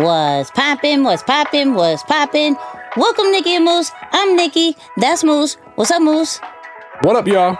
[0.00, 1.04] What's poppin'?
[1.04, 1.74] What's poppin'?
[1.74, 2.56] What's poppin'?
[2.96, 3.92] Welcome, Nicky and Moose.
[4.12, 4.74] I'm Nicky.
[4.96, 5.56] That's Moose.
[5.74, 6.40] What's up, Moose?
[7.02, 7.58] What up, y'all?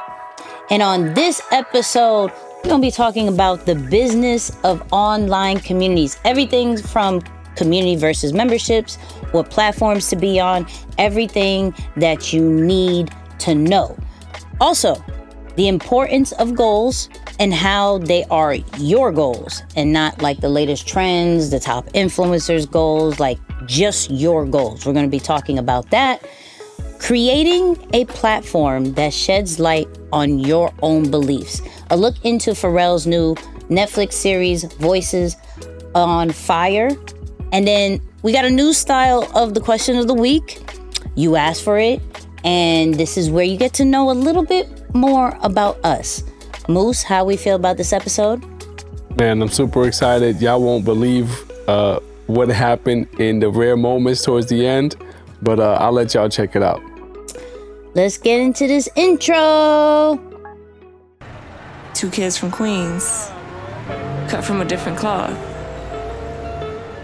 [0.71, 2.33] And on this episode,
[2.65, 6.19] we're to be talking about the business of online communities.
[6.25, 7.21] Everything from
[7.57, 8.97] community versus memberships,
[9.33, 10.67] what platforms to be on,
[10.97, 13.11] everything that you need
[13.41, 13.95] to know.
[14.63, 14.95] Also,
[15.61, 20.89] the importance of goals and how they are your goals and not like the latest
[20.89, 24.87] trends, the top influencers' goals, like just your goals.
[24.87, 26.27] We're going to be talking about that.
[26.99, 31.61] Creating a platform that sheds light on your own beliefs.
[31.91, 33.35] A look into Pharrell's new
[33.69, 35.37] Netflix series, Voices
[35.95, 36.89] of Fire.
[37.53, 40.59] And then we got a new style of the question of the week.
[41.17, 42.01] You asked for it,
[42.45, 46.23] and this is where you get to know a little bit more about us.
[46.69, 48.45] Moose, how we feel about this episode?
[49.19, 50.41] Man, I'm super excited.
[50.41, 54.97] Y'all won't believe uh, what happened in the rare moments towards the end,
[55.43, 56.81] but uh, I'll let y'all check it out.
[57.95, 60.19] Let's get into this intro.
[61.93, 63.31] Two kids from Queens,
[64.29, 65.50] cut from a different cloth.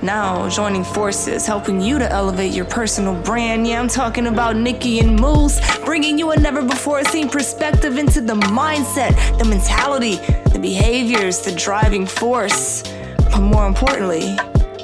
[0.02, 3.66] Now joining forces, helping you to elevate your personal brand.
[3.66, 8.20] Yeah, I'm talking about Nicky and Moose, bringing you a never before seen perspective into
[8.20, 10.16] the mindset, the mentality,
[10.53, 12.83] the behaviors, the driving force.
[13.16, 14.36] But more importantly,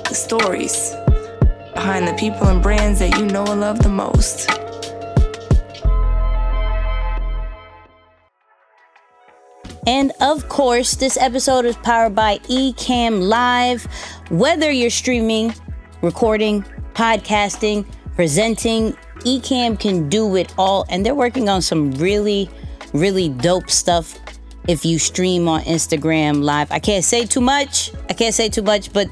[0.08, 0.94] the stories
[1.74, 4.48] behind the people and brands that you know and love the most.
[9.92, 13.84] And of course, this episode is powered by Ecamm Live.
[14.30, 15.54] Whether you're streaming,
[16.00, 17.84] recording, podcasting,
[18.16, 20.86] presenting, Ecamm can do it all.
[20.88, 22.48] And they're working on some really,
[22.94, 24.18] really dope stuff
[24.66, 26.72] if you stream on Instagram Live.
[26.72, 27.92] I can't say too much.
[28.08, 29.08] I can't say too much, but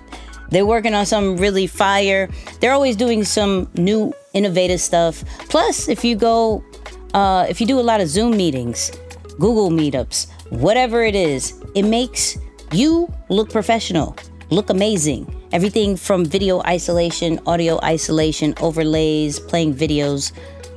[0.48, 2.30] they're working on some really fire.
[2.62, 5.24] They're always doing some new innovative stuff.
[5.50, 6.64] Plus, if you go,
[7.12, 8.90] uh, if you do a lot of Zoom meetings,
[9.38, 12.36] Google meetups, whatever it is, it makes
[12.72, 14.16] you look professional,
[14.50, 15.36] look amazing.
[15.52, 20.30] Everything from video isolation, audio isolation, overlays, playing videos.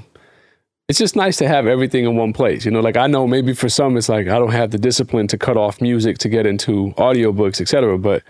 [0.87, 2.63] It's just nice to have everything in one place.
[2.65, 5.25] You know, like I know maybe for some it's like I don't have the discipline
[5.29, 7.97] to cut off music to get into audiobooks, etc.
[7.97, 8.21] But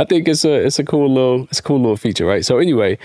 [0.00, 2.42] I think it's a it's a cool little it's a cool little feature, right?
[2.42, 2.96] So anyway,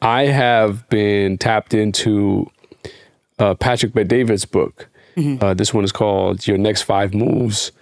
[0.00, 2.48] I have been tapped into
[3.40, 4.88] uh, Patrick Bet David's book.
[5.40, 7.72] Uh, this one is called Your Next Five Moves: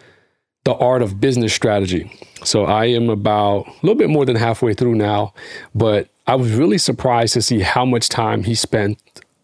[0.65, 2.11] The Art of Business Strategy.
[2.45, 5.35] So I am about a little bit more than halfway through now,
[5.75, 8.99] but I was really surprised to see how much time he spent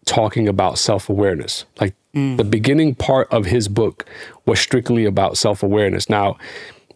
[0.07, 1.67] talking about self awareness.
[1.79, 4.07] Like the beginning part of his book
[4.47, 6.09] was strictly about self awareness.
[6.09, 6.39] Now,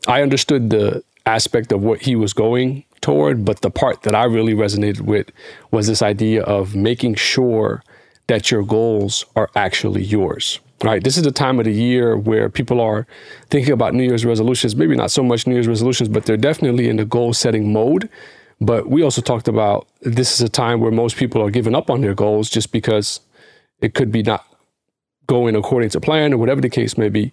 [0.09, 4.25] I understood the aspect of what he was going toward, but the part that I
[4.25, 5.31] really resonated with
[5.71, 7.83] was this idea of making sure
[8.29, 10.61] that your goals are actually yours.
[10.83, 11.05] Right.
[11.05, 13.07] This is the time of the year where people are
[13.51, 14.75] thinking about New Year's resolutions.
[14.75, 18.09] Maybe not so much New Year's resolutions, but they're definitely in the goal setting mode.
[18.61, 21.89] But we also talked about this is a time where most people are giving up
[21.89, 23.21] on their goals just because
[23.81, 24.45] it could be not
[25.29, 27.33] going according to plan or whatever the case may be.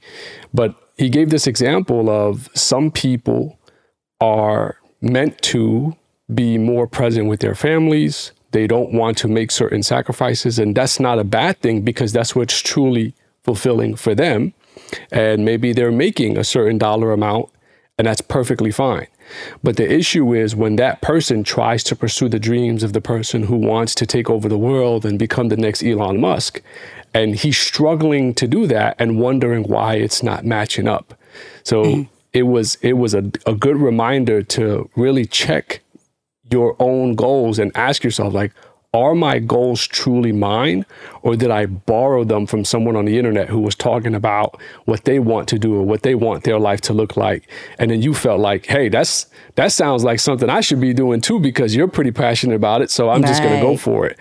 [0.54, 3.59] But he gave this example of some people
[4.20, 5.96] are meant to
[6.34, 8.32] be more present with their families.
[8.52, 10.60] They don't want to make certain sacrifices.
[10.60, 13.14] And that's not a bad thing because that's what's truly
[13.44, 14.54] fulfilling for them.
[15.12, 17.50] And maybe they're making a certain dollar amount,
[17.98, 19.08] and that's perfectly fine.
[19.62, 23.44] But the issue is when that person tries to pursue the dreams of the person
[23.44, 26.62] who wants to take over the world and become the next Elon Musk,
[27.14, 31.14] and he's struggling to do that and wondering why it's not matching up.
[31.64, 32.14] So mm-hmm.
[32.34, 35.82] It was it was a, a good reminder to really check
[36.52, 38.52] your own goals and ask yourself like
[38.92, 40.84] are my goals truly mine?
[41.22, 45.04] Or did i borrow them from someone on the internet who was talking about what
[45.04, 47.48] they want to do or what they want their life to look like?
[47.78, 51.22] And then you felt like hey that's that sounds like something i should be doing
[51.22, 54.18] too because you're pretty passionate about it so i'm just going to go for it.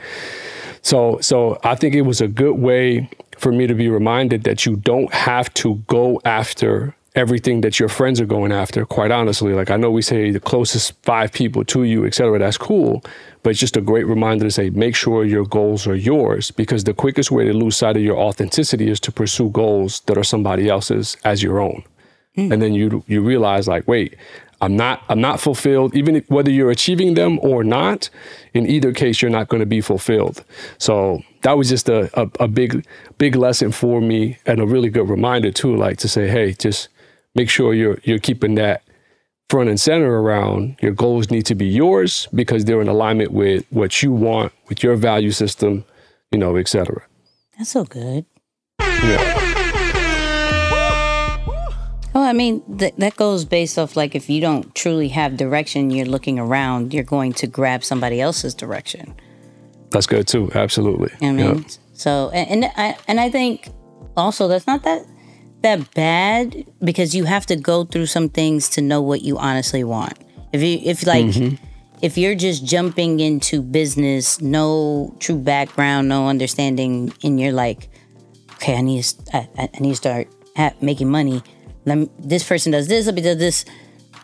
[0.82, 3.08] So so i think it was a good way
[3.38, 7.88] for me to be reminded that you don't have to go after everything that your
[7.88, 9.52] friends are going after quite honestly.
[9.52, 13.02] Like i know we say the closest five people to you et cetera that's cool
[13.42, 16.84] but it's just a great reminder to say make sure your goals are yours because
[16.84, 20.24] the quickest way to lose sight of your authenticity is to pursue goals that are
[20.24, 21.82] somebody else's as your own.
[22.36, 22.52] Mm.
[22.52, 24.14] and then you you realize like wait
[24.60, 28.10] i'm not i'm not fulfilled even if, whether you're achieving them or not
[28.54, 30.44] in either case you're not going to be fulfilled.
[30.78, 32.86] So that was just a, a, a big
[33.18, 36.88] big lesson for me and a really good reminder too like to say hey just
[37.38, 38.82] make sure you're you're keeping that
[39.48, 43.64] front and center around your goals need to be yours because they're in alignment with
[43.70, 45.84] what you want, with your value system,
[46.32, 47.02] you know, etc.
[47.56, 48.26] That's so good.
[48.80, 49.44] Yeah.
[52.14, 55.90] Oh, I mean, th- that goes based off like if you don't truly have direction,
[55.90, 59.14] you're looking around, you're going to grab somebody else's direction.
[59.90, 60.50] That's good too.
[60.54, 61.12] Absolutely.
[61.22, 63.68] I mean, so and and I and I think
[64.16, 65.06] also that's not that
[65.62, 69.84] that bad because you have to go through some things to know what you honestly
[69.84, 70.18] want.
[70.52, 71.56] If you if like mm-hmm.
[72.02, 77.88] if you're just jumping into business, no true background, no understanding, and you're like,
[78.54, 80.28] okay, I need to, I, I need to start
[80.80, 81.42] making money.
[81.84, 83.64] Me, this person does this, let me do this.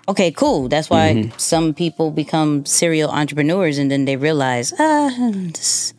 [0.06, 0.68] Okay, cool.
[0.68, 1.38] That's why mm-hmm.
[1.38, 5.94] some people become serial entrepreneurs, and then they realize, ah, this,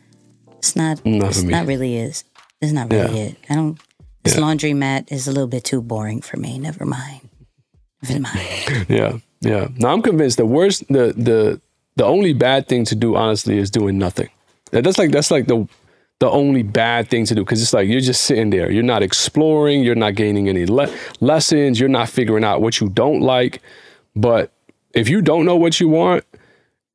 [0.58, 2.22] it's not, not it's not really is.
[2.60, 3.26] It's not really yeah.
[3.26, 3.36] it.
[3.50, 3.80] I don't.
[4.26, 4.42] This yeah.
[4.42, 6.58] laundromat is a little bit too boring for me.
[6.58, 7.28] Never mind.
[8.02, 8.86] Never mind.
[8.88, 9.68] yeah, yeah.
[9.76, 11.60] Now I'm convinced the worst, the the
[11.94, 14.28] the only bad thing to do, honestly, is doing nothing.
[14.72, 15.68] That's like that's like the
[16.18, 18.68] the only bad thing to do because it's like you're just sitting there.
[18.68, 19.84] You're not exploring.
[19.84, 21.78] You're not gaining any le- lessons.
[21.78, 23.62] You're not figuring out what you don't like.
[24.16, 24.50] But
[24.92, 26.24] if you don't know what you want,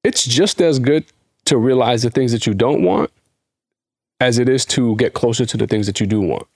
[0.04, 1.06] it's just as good
[1.46, 3.10] to realize the things that you don't want
[4.20, 6.48] as it is to get closer to the things that you do want.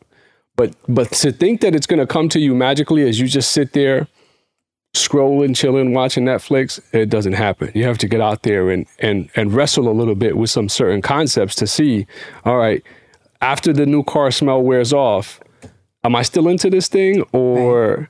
[0.55, 3.73] But but to think that it's to come to you magically as you just sit
[3.73, 4.07] there
[4.95, 7.69] scrolling, chilling, watching Netflix, it doesn't happen.
[7.75, 10.69] You have to get out there and and and wrestle a little bit with some
[10.69, 12.07] certain concepts to see,
[12.45, 12.83] all right,
[13.41, 15.39] after the new car smell wears off,
[16.03, 18.07] am I still into this thing or right.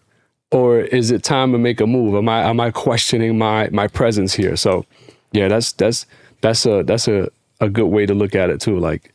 [0.52, 2.16] or is it time to make a move?
[2.16, 4.56] Am I am I questioning my my presence here?
[4.56, 4.86] So,
[5.32, 6.06] yeah, that's that's
[6.42, 8.78] that's a that's a a good way to look at it too.
[8.78, 9.14] Like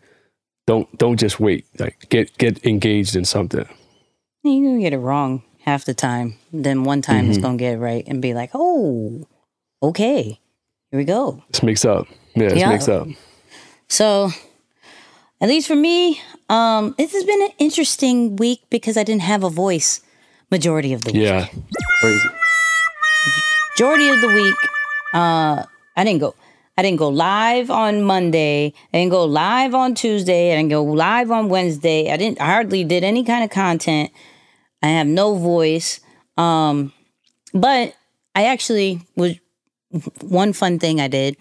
[0.70, 1.66] don't don't just wait.
[1.80, 3.66] Like get get engaged in something.
[4.44, 6.36] You're gonna get it wrong half the time.
[6.52, 7.30] Then one time mm-hmm.
[7.30, 9.26] it's gonna get it right and be like, oh,
[9.82, 10.38] okay,
[10.90, 11.42] here we go.
[11.50, 12.06] This makes up.
[12.36, 12.68] Yeah, this yeah.
[12.68, 13.08] makes up.
[13.88, 14.30] So,
[15.40, 19.42] at least for me, um, this has been an interesting week because I didn't have
[19.42, 20.00] a voice
[20.52, 21.22] majority of the week.
[21.22, 21.48] Yeah,
[22.00, 22.28] crazy.
[23.74, 24.54] Majority of the week,
[25.14, 25.64] uh,
[25.96, 26.36] I didn't go.
[26.80, 28.72] I didn't go live on Monday.
[28.94, 30.50] I didn't go live on Tuesday.
[30.50, 32.10] I didn't go live on Wednesday.
[32.10, 34.10] I didn't I hardly did any kind of content.
[34.82, 36.00] I have no voice.
[36.38, 36.94] Um,
[37.52, 37.94] but
[38.34, 39.38] I actually was
[40.22, 41.36] one fun thing I did.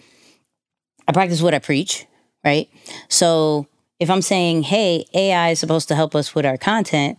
[1.08, 2.06] I practice what I preach,
[2.44, 2.68] right?
[3.08, 3.66] So
[3.98, 7.18] if I'm saying, "Hey, AI is supposed to help us with our content,"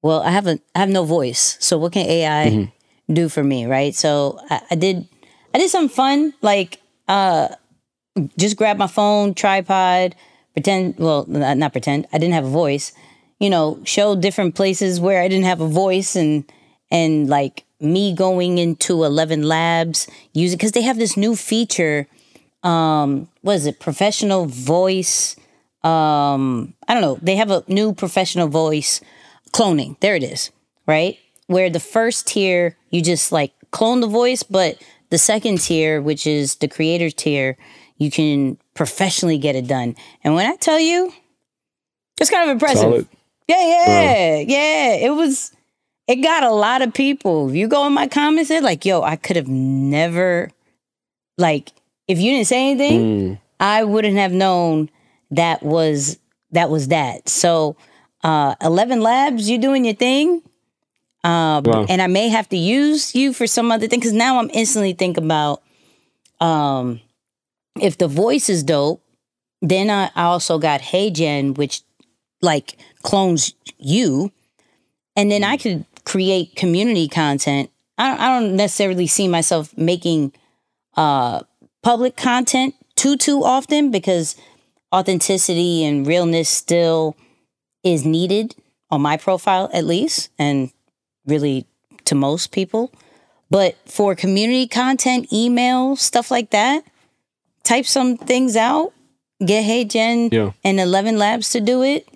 [0.00, 1.56] well, I have a I have no voice.
[1.58, 3.14] So what can AI mm-hmm.
[3.14, 3.96] do for me, right?
[3.96, 5.08] So I, I did
[5.52, 7.48] I did some fun like uh,
[8.36, 10.14] just grab my phone, tripod,
[10.52, 12.92] pretend, well, not pretend, I didn't have a voice,
[13.38, 16.44] you know, show different places where I didn't have a voice and,
[16.90, 22.08] and like me going into 11 labs using, cause they have this new feature,
[22.62, 23.78] um, what is it?
[23.80, 25.36] Professional voice.
[25.84, 27.18] Um, I don't know.
[27.22, 29.00] They have a new professional voice
[29.52, 29.98] cloning.
[30.00, 30.50] There it is.
[30.86, 31.18] Right.
[31.46, 36.26] Where the first tier, you just like clone the voice, but the second tier, which
[36.26, 37.56] is the creator tier,
[37.96, 39.96] you can professionally get it done.
[40.22, 41.12] And when I tell you,
[42.20, 42.80] it's kind of impressive.
[42.80, 43.08] Solid.
[43.48, 44.44] Yeah, yeah, wow.
[44.46, 44.94] yeah.
[44.94, 45.52] It was.
[46.06, 47.50] It got a lot of people.
[47.50, 50.50] If you go in my comments, they're like, "Yo, I could have never,
[51.36, 51.70] like,
[52.06, 53.40] if you didn't say anything, mm.
[53.60, 54.90] I wouldn't have known
[55.30, 56.18] that was
[56.52, 57.76] that was that." So,
[58.24, 60.42] uh, Eleven Labs, you doing your thing.
[61.24, 61.86] Um, wow.
[61.88, 64.92] And I may have to use you for some other thing because now I'm instantly
[64.92, 65.62] thinking about
[66.40, 67.00] um,
[67.80, 69.02] if the voice is dope,
[69.60, 71.82] then I, I also got Hey HeyGen, which
[72.40, 74.30] like clones you.
[75.16, 80.32] And then I could create community content I don't, I don't necessarily see myself making
[80.96, 81.42] uh,
[81.82, 84.36] public content too too often because
[84.94, 87.16] authenticity and realness still
[87.82, 88.54] is needed
[88.90, 90.70] on my profile at least, and
[91.28, 91.66] really
[92.06, 92.90] to most people.
[93.50, 96.84] But for community content, email, stuff like that,
[97.64, 98.92] type some things out,
[99.44, 100.52] get HeyGen Yeah.
[100.64, 102.06] and 11 Labs to do it.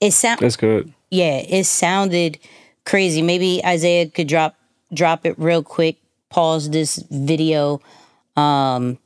[0.00, 0.92] It sound That's good.
[1.10, 2.38] yeah, it sounded
[2.84, 3.22] crazy.
[3.22, 4.54] Maybe Isaiah could drop
[4.92, 5.96] drop it real quick,
[6.30, 7.80] pause this video,
[8.36, 8.98] um,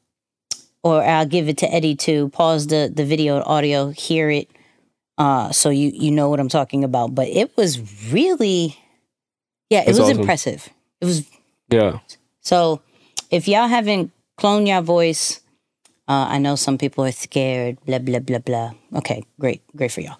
[0.82, 4.50] or I'll give it to Eddie to pause the the video and audio, hear it,
[5.16, 7.14] uh, so you you know what I'm talking about.
[7.14, 7.78] But it was
[8.12, 8.76] really,
[9.70, 10.20] yeah, it That's was awesome.
[10.20, 10.68] impressive.
[11.00, 11.26] It was
[11.70, 11.98] Yeah.
[12.40, 12.82] so.
[13.30, 14.10] If y'all haven't
[14.40, 15.38] cloned your voice,
[16.08, 17.78] uh, I know some people are scared.
[17.86, 18.72] Blah blah blah blah.
[18.96, 20.18] Okay, great, great for y'all,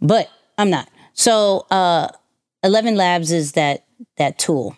[0.00, 0.28] but
[0.58, 0.88] I'm not.
[1.14, 2.08] So, uh,
[2.62, 3.84] Eleven Labs is that
[4.18, 4.76] that tool.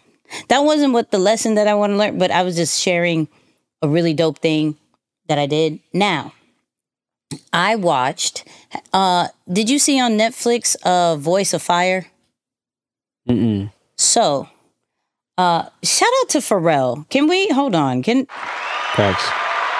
[0.49, 3.27] That wasn't what the lesson that I want to learn, but I was just sharing
[3.83, 4.77] a really dope thing
[5.27, 5.81] that I did.
[5.93, 6.33] Now,
[7.53, 8.45] I watched.
[8.93, 10.77] Uh, did you see on Netflix?
[10.85, 12.07] Uh, Voice of Fire.
[13.29, 13.73] Mm-mm.
[14.03, 14.49] So,
[15.39, 17.09] uh, shout out to Pharrell.
[17.09, 18.03] Can we hold on?
[18.03, 18.27] Can
[18.95, 19.25] Facts.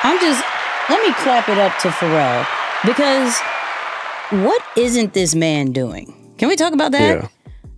[0.05, 0.43] I'm just
[0.89, 2.47] let me clap it up to Pharrell
[2.85, 3.39] because
[4.45, 6.35] what isn't this man doing?
[6.39, 7.23] Can we talk about that?
[7.23, 7.29] Yeah.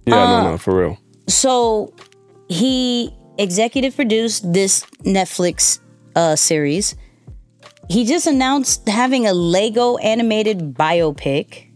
[0.07, 0.99] Yeah, Uh, no, no, for real.
[1.29, 1.93] So
[2.49, 5.81] he executive produced this Netflix
[6.15, 6.95] uh, series.
[7.89, 11.71] He just announced having a Lego animated biopic.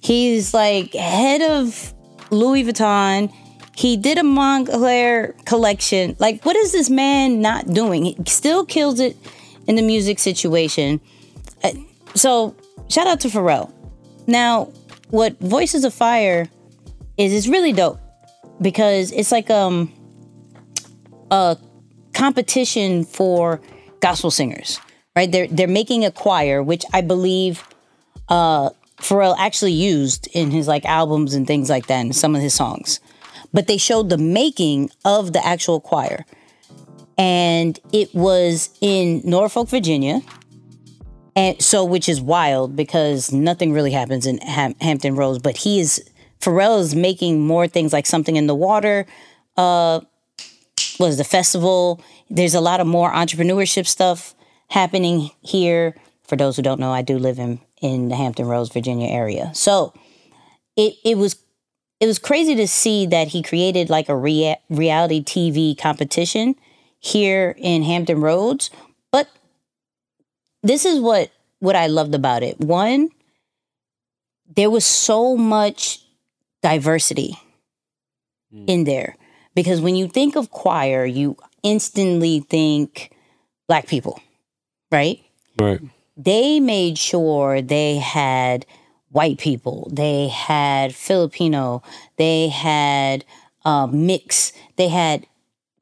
[0.00, 1.94] He's like head of
[2.30, 3.32] Louis Vuitton.
[3.76, 6.16] He did a Moncler collection.
[6.18, 8.04] Like, what is this man not doing?
[8.04, 9.16] He still kills it
[9.66, 11.00] in the music situation.
[11.62, 11.72] Uh,
[12.14, 12.54] So,
[12.88, 13.72] shout out to Pharrell.
[14.26, 14.70] Now,
[15.10, 16.48] what Voices of Fire
[17.16, 17.98] is, is really dope
[18.60, 19.92] because it's like um
[21.30, 21.56] a
[22.12, 23.60] competition for
[24.00, 24.80] gospel singers,
[25.16, 25.30] right?
[25.30, 27.62] They're they're making a choir, which I believe
[28.28, 32.42] uh Pharrell actually used in his like albums and things like that and some of
[32.42, 33.00] his songs.
[33.54, 36.26] But they showed the making of the actual choir.
[37.16, 40.20] And it was in Norfolk, Virginia.
[41.36, 45.80] And so, which is wild because nothing really happens in Ham- Hampton Roads, but he
[45.80, 46.04] is
[46.40, 49.06] Pharrell is making more things like something in the water.
[49.56, 50.00] Uh,
[50.98, 52.02] was the festival?
[52.28, 54.34] There's a lot of more entrepreneurship stuff
[54.68, 55.96] happening here.
[56.24, 59.50] For those who don't know, I do live in in the Hampton Roads, Virginia area.
[59.54, 59.92] So
[60.76, 61.36] it it was
[62.04, 66.54] it was crazy to see that he created like a rea- reality TV competition
[66.98, 68.68] here in Hampton Roads,
[69.10, 69.26] but
[70.62, 71.30] this is what
[71.60, 72.60] what I loved about it.
[72.60, 73.08] One,
[74.54, 76.04] there was so much
[76.62, 77.38] diversity
[78.52, 78.66] hmm.
[78.66, 79.16] in there
[79.54, 83.16] because when you think of choir, you instantly think
[83.66, 84.20] black people,
[84.92, 85.24] right?
[85.58, 85.80] Right.
[86.18, 88.66] They made sure they had
[89.14, 91.82] white people, they had Filipino,
[92.16, 93.24] they had
[93.64, 95.26] uh, mix, they had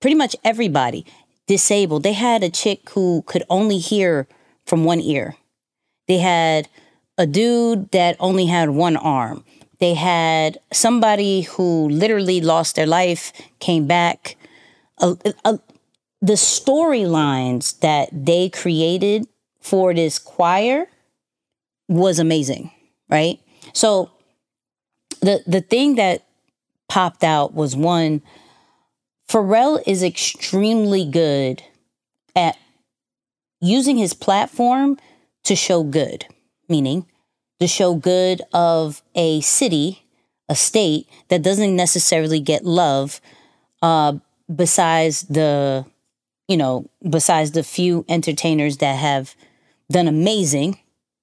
[0.01, 1.05] pretty much everybody
[1.47, 2.03] disabled.
[2.03, 4.29] They had a chick who could only hear
[4.67, 5.37] from one ear.
[6.07, 6.69] They had
[7.19, 9.45] a dude that only had one arm.
[9.81, 14.37] They had somebody who literally lost their life, came back.
[14.99, 19.27] The storylines that they created
[19.61, 20.87] for this choir
[21.89, 22.71] was amazing,
[23.13, 23.41] right?
[23.75, 24.11] So
[25.21, 26.25] the the thing that
[26.89, 28.23] popped out was one
[29.29, 31.63] Pharrell is extremely good
[32.37, 32.57] at
[33.61, 34.99] using his platform
[35.45, 36.27] to show good,
[36.69, 37.07] meaning
[37.61, 40.05] to show good of a city,
[40.49, 43.21] a state that doesn't necessarily get love
[43.83, 44.15] uh,
[44.55, 45.85] besides the,
[46.49, 49.35] you know, besides the few entertainers that have
[49.91, 50.79] done amazing,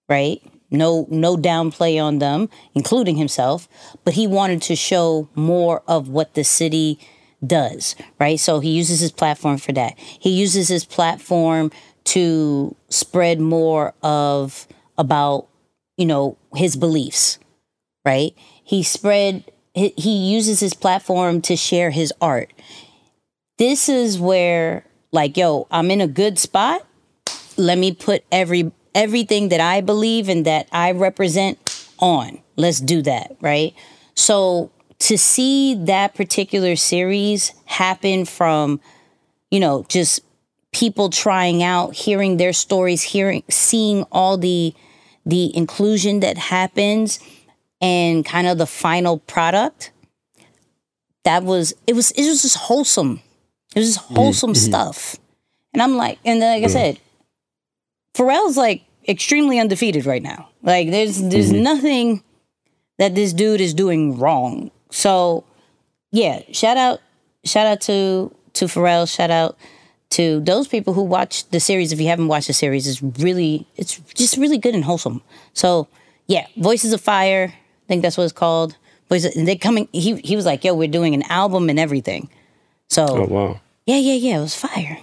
[0.10, 0.42] right?
[0.72, 3.68] No, no downplay on them, including himself.
[4.04, 7.00] But he wanted to show more of what the city
[7.46, 8.40] does, right?
[8.40, 9.98] So he uses his platform for that.
[9.98, 11.72] He uses his platform
[12.06, 15.48] to spread more of about,
[15.98, 17.40] you know, his beliefs,
[18.06, 18.34] right?
[18.64, 22.52] He spread he, he uses his platform to share his art.
[23.58, 26.86] This is where like, yo, I'm in a good spot.
[27.58, 32.40] Let me put every everything that I believe and that I represent on.
[32.56, 33.74] Let's do that, right?
[34.16, 38.82] So to see that particular series happen from,
[39.50, 40.22] you know, just
[40.72, 44.74] people trying out, hearing their stories, hearing seeing all the
[45.26, 47.20] the inclusion that happens
[47.82, 49.92] and kind of the final product,
[51.24, 53.22] that was it was it was just wholesome.
[53.76, 54.16] It was just mm-hmm.
[54.16, 54.70] wholesome mm-hmm.
[54.70, 55.16] stuff.
[55.74, 57.00] And I'm like, and then, like I said,
[58.14, 60.50] Pharrell's like extremely undefeated right now.
[60.62, 61.64] Like there's there's mm-hmm.
[61.64, 62.24] nothing
[62.98, 64.72] that this dude is doing wrong.
[64.92, 65.46] So
[66.12, 67.00] yeah, shout out
[67.46, 69.58] shout out to to Pharrell, shout out
[70.12, 71.92] to those people who watch the series.
[71.92, 75.22] If you haven't watched the series, it's really it's just really good and wholesome.
[75.54, 75.88] So
[76.28, 78.76] yeah, Voices of Fire, I think that's what it's called.
[79.08, 82.30] Voices they coming he he was like, yo, we're doing an album and everything.
[82.90, 83.60] So Oh wow.
[83.86, 84.38] yeah, yeah, yeah.
[84.38, 85.00] It was fire.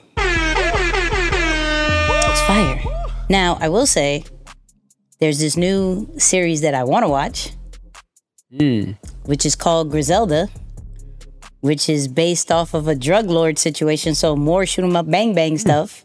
[3.28, 4.24] Now, I will say,
[5.20, 7.50] there's this new series that I want to watch,
[9.24, 10.48] which is called Griselda,
[11.60, 14.14] which is based off of a drug lord situation.
[14.14, 16.04] So more shoot 'em up, bang bang stuff.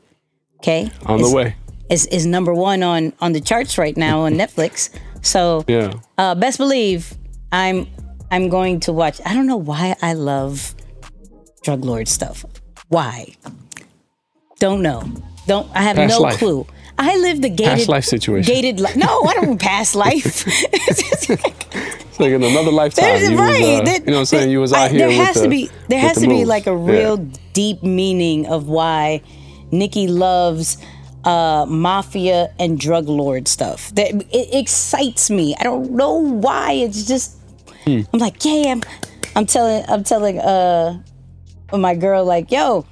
[0.60, 1.56] Okay, On It's- the way.
[1.90, 4.90] Is is number one on on the charts right now on Netflix.
[5.22, 5.92] So Yeah.
[6.18, 7.14] uh, best believe
[7.52, 7.86] I'm
[8.32, 9.20] I'm going to watch.
[9.26, 10.74] I don't know why I love
[11.64, 12.46] drug lord stuff.
[12.88, 13.36] Why?
[14.60, 15.04] Don't know.
[15.48, 16.38] Don't I have Past no life.
[16.40, 16.66] clue.
[17.04, 18.54] I live the gated Past life situation.
[18.54, 18.96] Gated life.
[18.96, 20.46] No, I don't past life.
[22.12, 23.22] It's like in another lifetime.
[23.22, 24.52] You, was, uh, There- you know what I'm saying?
[24.52, 26.46] You was I- out here There has the, to be there has the to be
[26.46, 26.92] like a Yeah.
[26.94, 27.18] real
[27.54, 29.22] deep meaning of why
[29.72, 30.78] Nicky loves
[31.24, 33.94] uh, mafia and drug lord stuff.
[33.96, 35.56] That it excites me.
[35.60, 36.74] I don't know why.
[36.74, 37.38] It's just
[37.86, 38.02] Hmm.
[38.14, 38.82] I'm like, yeah, I'm,
[39.36, 41.02] I'm telling I'm telling uh
[41.74, 42.86] my girl like, yo,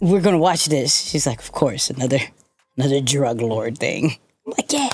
[0.00, 1.08] we're gonna watch this.
[1.10, 2.18] She's like, of course, another
[2.76, 4.16] another drug lord thing.
[4.46, 4.90] I'm like, yeah.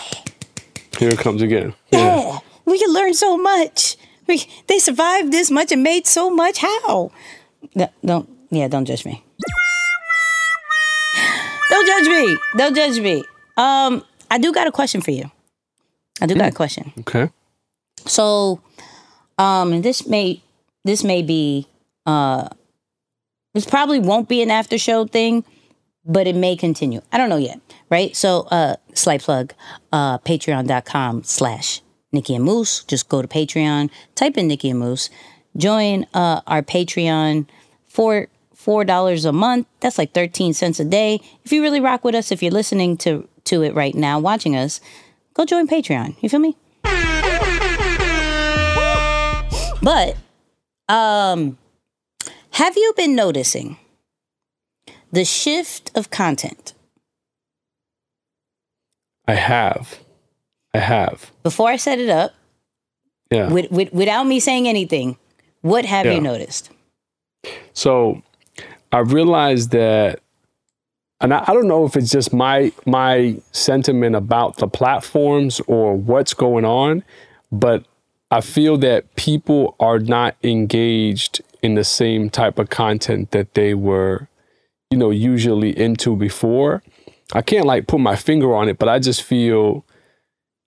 [0.98, 1.74] Here it comes again.
[1.90, 2.16] Yeah.
[2.16, 3.96] Yeah, we can learn so much.
[4.26, 6.58] We, they survived this much and made so much.
[6.58, 7.12] How?
[7.74, 8.28] No, don't.
[8.50, 9.24] Yeah, don't judge me.
[11.68, 12.38] Don't judge me.
[12.56, 13.24] Don't judge me.
[13.56, 15.30] Um, I do got a question for you.
[16.20, 16.92] I do got a question.
[17.00, 17.28] Okay.
[18.06, 18.60] So,
[19.36, 20.42] um, and this may
[20.84, 21.66] this may be
[22.06, 22.48] uh,
[23.56, 25.42] this probably won't be an after show thing,
[26.04, 27.00] but it may continue.
[27.10, 28.14] I don't know yet, right?
[28.14, 29.54] So, uh, slight plug,
[29.92, 31.80] uh, patreon.com slash
[32.12, 32.84] Nicky and Moose.
[32.84, 35.08] Just go to Patreon, type in Nicky and Moose,
[35.56, 37.46] join uh, our Patreon
[37.88, 39.66] for four dollars a month.
[39.80, 41.22] That's like thirteen cents a day.
[41.42, 44.54] If you really rock with us, if you're listening to to it right now, watching
[44.54, 44.82] us,
[45.32, 46.14] go join Patreon.
[46.22, 46.56] You feel me?
[49.82, 50.16] But
[50.88, 51.58] um
[52.56, 53.76] have you been noticing
[55.12, 56.72] the shift of content?
[59.28, 59.98] I have.
[60.72, 61.30] I have.
[61.42, 62.32] Before I set it up,
[63.30, 63.52] Yeah.
[63.52, 65.18] with, with, without me saying anything,
[65.60, 66.12] what have Yeah.
[66.14, 66.70] you noticed?
[67.74, 68.22] So
[68.90, 70.20] I realized that,
[71.20, 75.94] and I, I don't know if it's just my my sentiment about the platforms or
[75.94, 77.04] what's going on,
[77.52, 77.84] but
[78.30, 83.74] I feel that people are not engaged in the same type of content that they
[83.74, 84.28] were,
[84.90, 86.82] you know, usually into before.
[87.32, 89.84] I can't like put my finger on it, but I just feel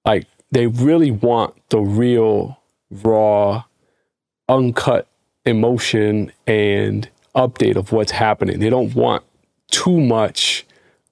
[0.06, 3.64] like they really want the real, raw,
[4.48, 5.08] uncut
[5.46, 8.60] emotion and update of what's happening.
[8.60, 9.24] They don't want
[9.72, 10.66] too much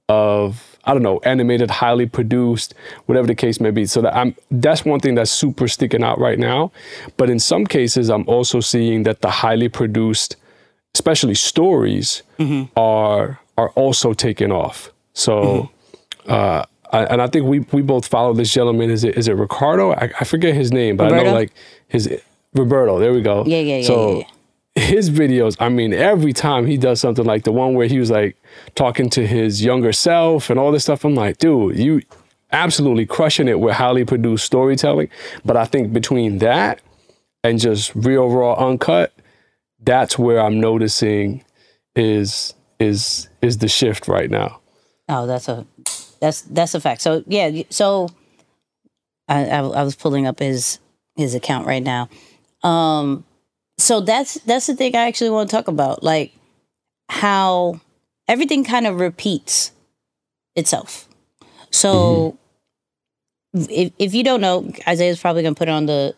[0.10, 2.73] of I don't know, animated, highly produced,
[3.08, 3.86] whatever the case may be.
[3.86, 6.71] So that I'm that's one thing that's super sticking out right now.
[7.17, 10.38] But in some cases, I'm also seeing that the highly produced,
[10.95, 12.23] especially stories,
[12.78, 14.91] are are also taking off.
[15.13, 15.69] So
[16.28, 18.89] uh I, and I think we we both follow this gentleman.
[18.89, 19.91] Is it is it Ricardo?
[19.91, 21.52] I, I forget his name, but I know like
[21.89, 22.10] his
[22.54, 22.97] Roberto.
[23.00, 23.43] There we go.
[23.45, 24.23] Yeah, yeah, yeah, So yeah, yeah.
[24.78, 28.12] His videos, I mean, every time he does something like the one where he was
[28.12, 28.38] like
[28.76, 32.02] talking to his younger self and all this stuff, I'm like, dude, you
[32.52, 35.10] absolutely crushing it with highly produced storytelling.
[35.44, 36.82] But I think between that
[37.44, 39.13] and just real raw uncut,
[39.82, 41.44] that's where I'm noticing
[41.96, 44.60] is is is the shift right now.
[45.10, 45.66] Oh, that's a
[46.20, 47.02] that's that's a fact.
[47.02, 48.10] So yeah, so
[49.28, 50.80] I, I I was pulling up his
[51.16, 52.10] his account right now.
[52.63, 53.24] Um,
[53.78, 56.34] so that's that's the thing I actually want to talk about, like
[57.10, 57.80] how
[58.28, 59.72] everything kind of repeats
[60.56, 61.08] itself.
[61.72, 62.38] So
[63.54, 66.16] if if you don't know, Isaiah's probably gonna put it on the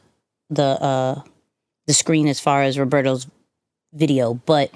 [0.50, 1.22] the uh
[1.88, 3.28] the screen as far as Roberto's
[3.94, 4.72] video, but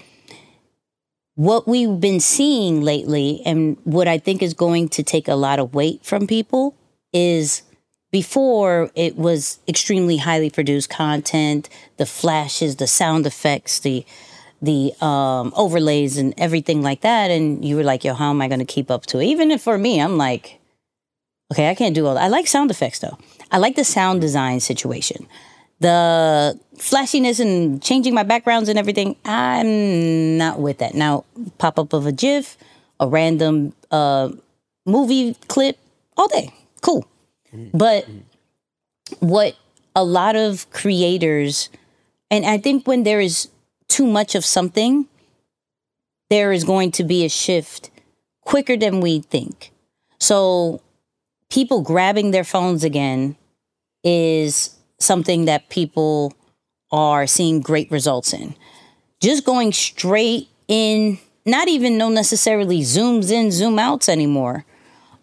[1.35, 5.59] what we've been seeing lately and what I think is going to take a lot
[5.59, 6.75] of weight from people
[7.11, 7.63] is
[8.13, 14.05] before it was extremely highly produced content, the flashes, the sound effects, the
[14.61, 18.47] the um, overlays and everything like that, and you were like, "Yo, how am I
[18.47, 20.59] going to keep up to it?" Even for me, I'm like,
[21.51, 23.17] "Okay, I can't do all that." I like sound effects though.
[23.51, 25.27] I like the sound design situation.
[25.79, 30.93] The flashiness and changing my backgrounds and everything, I'm not with that.
[30.93, 31.25] Now,
[31.57, 32.57] pop up of a GIF,
[32.99, 34.29] a random uh,
[34.85, 35.77] movie clip,
[36.15, 37.05] all day, cool.
[37.73, 38.07] But
[39.19, 39.55] what
[39.95, 41.69] a lot of creators,
[42.31, 43.49] and I think when there is
[43.87, 45.07] too much of something,
[46.29, 47.91] there is going to be a shift
[48.41, 49.71] quicker than we think.
[50.19, 50.81] So,
[51.49, 53.35] people grabbing their phones again
[54.03, 56.33] is something that people
[56.91, 58.55] are seeing great results in.
[59.19, 64.65] Just going straight in, not even no necessarily zooms in, zoom outs anymore,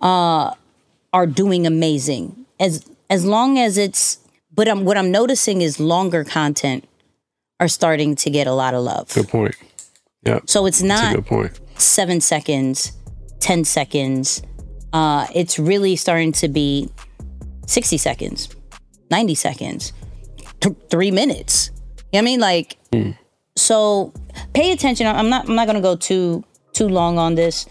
[0.01, 0.55] uh,
[1.13, 2.47] are doing amazing.
[2.59, 4.19] As as long as it's,
[4.55, 6.87] but I'm, what I'm noticing is longer content
[7.59, 9.13] are starting to get a lot of love.
[9.13, 9.57] Good point.
[10.25, 10.41] Yeah.
[10.47, 11.61] So it's not good point.
[11.77, 12.93] seven seconds,
[13.41, 14.43] 10 seconds.
[14.93, 16.89] Uh, it's really starting to be
[17.67, 18.49] 60 seconds,
[19.11, 19.93] 90 seconds,
[20.61, 21.71] th- three minutes.
[21.73, 22.41] You know what I mean?
[22.41, 22.77] Like,
[23.57, 24.13] so
[24.53, 25.07] pay attention.
[25.07, 27.67] I'm not, I'm not going to go too, too long on this.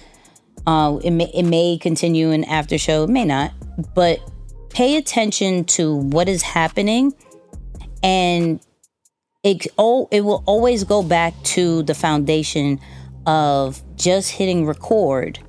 [0.67, 3.51] Uh, it may, it may continue in after show, it may not,
[3.95, 4.19] but
[4.69, 7.13] pay attention to what is happening
[8.03, 8.59] and
[9.43, 12.79] it oh it will always go back to the foundation
[13.25, 15.39] of just hitting record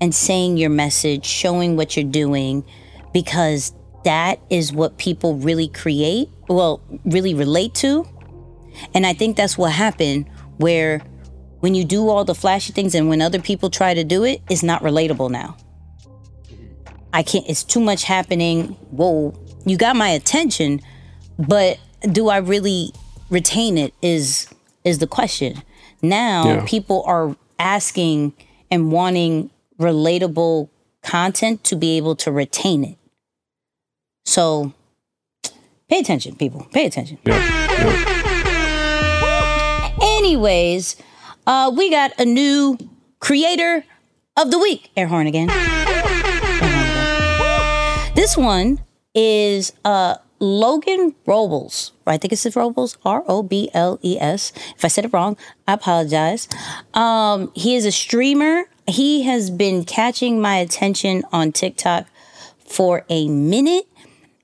[0.00, 2.64] and saying your message, showing what you're doing
[3.12, 3.72] because
[4.04, 8.06] that is what people really create, well, really relate to.
[8.94, 11.02] And I think that's what happened where
[11.60, 14.40] when you do all the flashy things and when other people try to do it,
[14.48, 15.56] it's not relatable now.
[17.12, 18.68] I can't, it's too much happening.
[18.90, 20.80] Whoa, you got my attention,
[21.38, 21.78] but
[22.12, 22.92] do I really
[23.30, 24.48] retain it is
[24.84, 25.62] is the question.
[26.02, 26.64] Now Yeah.
[26.66, 28.32] people are asking
[28.70, 30.68] and wanting relatable
[31.02, 32.96] content to be able to retain it.
[34.24, 34.72] So
[35.88, 36.66] pay attention, people.
[36.72, 37.18] Pay attention.
[40.00, 40.96] Anyways,
[41.46, 42.78] uh, we got a new
[43.18, 43.84] creator
[44.36, 44.90] of the week.
[44.96, 45.50] Air horn again.
[45.50, 48.12] Air horn again.
[48.14, 48.80] This one
[49.14, 51.92] is uh, Logan Robles.
[52.06, 52.14] Right?
[52.14, 54.52] I think it says Robles, R O B L E S.
[54.76, 55.36] If I said it wrong,
[55.68, 56.48] I apologize.
[56.94, 58.64] Um, he is a streamer.
[58.86, 62.06] He has been catching my attention on TikTok
[62.58, 63.86] for a minute.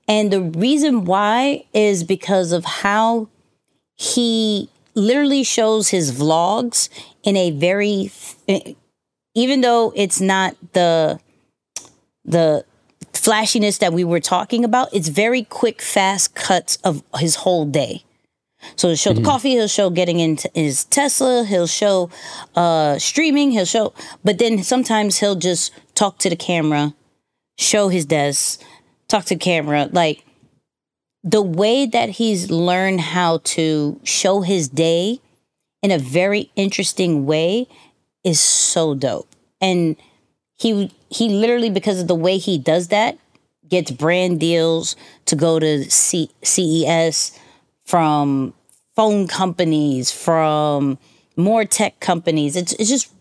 [0.07, 3.27] And the reason why is because of how
[3.95, 6.89] he literally shows his vlogs
[7.23, 8.11] in a very
[9.35, 11.19] even though it's not the
[12.25, 12.65] the
[13.13, 18.03] flashiness that we were talking about it's very quick fast cuts of his whole day.
[18.75, 22.09] So he'll show the coffee he'll show getting into his tesla he'll show
[22.55, 26.95] uh streaming he'll show but then sometimes he'll just talk to the camera
[27.59, 28.61] show his desk
[29.07, 30.25] talk to the camera like
[31.27, 35.19] the way that he's learned how to show his day
[35.83, 37.67] in a very interesting way
[38.23, 39.27] is so dope.
[39.59, 39.97] And
[40.57, 43.17] he he literally because of the way he does that
[43.67, 47.37] gets brand deals to go to C- CES
[47.83, 48.53] from
[48.95, 50.97] phone companies, from
[51.35, 52.55] more tech companies.
[52.55, 53.11] It's it's just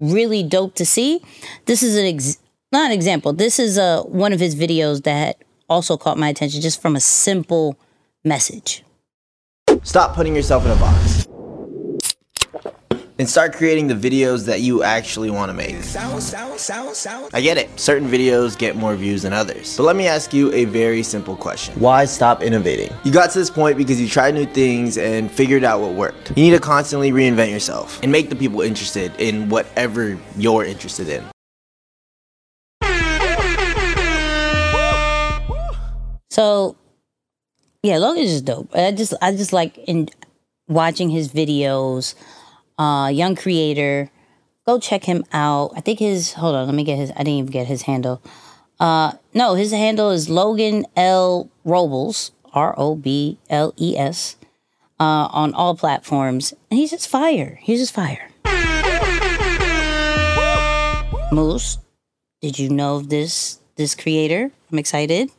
[0.00, 1.22] really dope to see.
[1.64, 2.38] This is an ex-
[2.72, 3.32] not an example.
[3.32, 5.38] This is a one of his videos that
[5.74, 7.76] also caught my attention just from a simple
[8.22, 8.84] message.
[9.82, 11.26] Stop putting yourself in a box.
[13.16, 15.76] And start creating the videos that you actually want to make.
[17.32, 19.76] I get it, certain videos get more views than others.
[19.76, 21.74] But let me ask you a very simple question.
[21.78, 22.92] Why stop innovating?
[23.04, 26.30] You got to this point because you tried new things and figured out what worked.
[26.36, 31.08] You need to constantly reinvent yourself and make the people interested in whatever you're interested
[31.08, 31.24] in.
[36.34, 36.74] So,
[37.84, 38.74] yeah, Logan's just dope.
[38.74, 40.08] I just I just like in
[40.66, 42.16] watching his videos.
[42.76, 44.10] Uh, young creator,
[44.66, 45.70] go check him out.
[45.76, 47.12] I think his hold on, let me get his.
[47.12, 48.20] I didn't even get his handle.
[48.80, 54.34] Uh, no, his handle is Logan L Robles, R O B L E S,
[54.98, 57.60] uh, on all platforms, and he's just fire.
[57.62, 58.28] He's just fire.
[61.30, 61.78] Moose,
[62.42, 64.50] did you know this this creator?
[64.72, 65.30] I'm excited.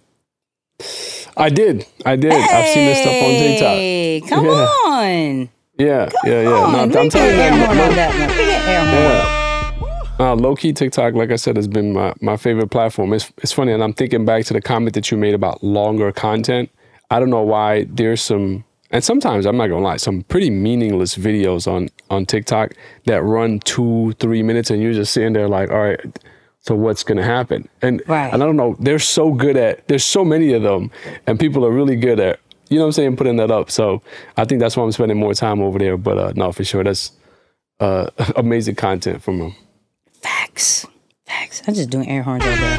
[1.38, 1.86] I did.
[2.06, 2.32] I did.
[2.34, 4.30] I've seen this stuff on TikTok.
[4.30, 4.52] Come Yeah.
[4.52, 5.50] on.
[5.78, 6.44] Yeah, yeah, yeah.
[6.44, 6.80] Come No.
[6.80, 8.30] I'm We telling you, low, that one.
[8.38, 8.94] We get air horn.
[8.94, 10.28] yeah.
[10.32, 13.12] Uh, low key TikTok, like I said, has been my, my favorite platform.
[13.14, 16.12] It's it's funny, and I'm thinking back to the comment that you made about longer
[16.14, 16.70] content.
[17.12, 21.16] I don't know why there's some, and sometimes I'm not gonna lie, some pretty meaningless
[21.18, 22.72] videos on on TikTok
[23.08, 26.00] that run two, three minutes, and you're just sitting there like, all right,
[26.66, 27.68] so what's gonna happen?
[27.82, 28.34] And Right.
[28.34, 29.88] and I don't know, they're so good at.
[29.88, 30.92] There's so many of them,
[31.28, 33.70] and people are really good at you know what I'm saying, putting that up.
[33.70, 34.02] So
[34.38, 35.98] I think that's why I'm spending more time over there.
[35.98, 37.12] But uh, no, for sure, that's
[37.80, 39.56] uh, amazing content from them.
[40.22, 40.88] Facts.
[41.28, 41.62] Facts.
[41.68, 42.78] I'm just doing air horns all day.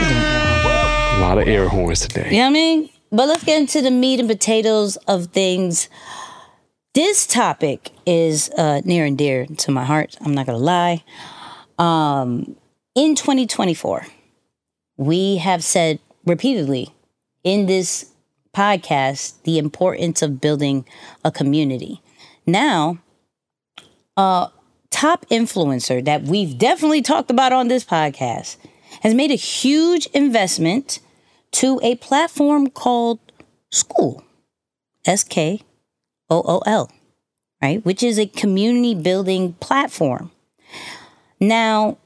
[0.00, 2.26] A lot of air horns today.
[2.30, 2.88] You know what I mean?
[3.10, 5.88] But let's get into the meat and potatoes of things.
[6.94, 10.16] This topic is uh, near and dear to my heart.
[10.20, 11.04] I'm not going to lie.
[11.78, 12.56] Um,
[12.98, 14.08] in 2024,
[14.96, 16.92] we have said repeatedly
[17.44, 18.10] in this
[18.52, 20.84] podcast the importance of building
[21.24, 22.02] a community.
[22.44, 22.98] Now,
[24.16, 24.48] a
[24.90, 28.56] top influencer that we've definitely talked about on this podcast
[29.02, 30.98] has made a huge investment
[31.52, 33.20] to a platform called
[33.72, 34.24] Skool,
[35.06, 35.60] S K
[36.28, 36.90] O O L,
[37.62, 37.84] right?
[37.84, 40.32] Which is a community building platform.
[41.38, 41.96] Now,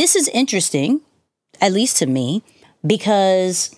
[0.00, 1.02] this is interesting,
[1.60, 2.42] at least to me,
[2.86, 3.76] because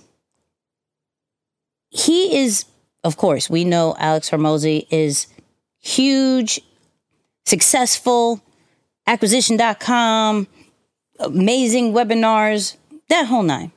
[1.90, 2.64] he is,
[3.02, 5.26] of course, we know Alex Hormozi is
[5.80, 6.60] huge,
[7.44, 8.40] successful,
[9.08, 10.46] acquisition.com,
[11.18, 12.76] amazing webinars,
[13.08, 13.72] that whole nine.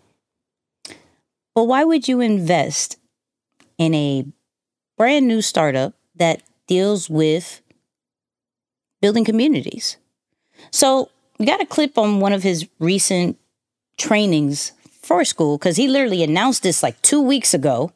[1.55, 2.99] But why would you invest
[3.79, 4.23] in a
[4.99, 7.63] brand new startup that deals with
[9.01, 9.97] building communities?
[10.69, 13.37] So we got a clip on one of his recent
[13.97, 14.71] trainings
[15.01, 17.91] for Skool because he literally announced this like two weeks ago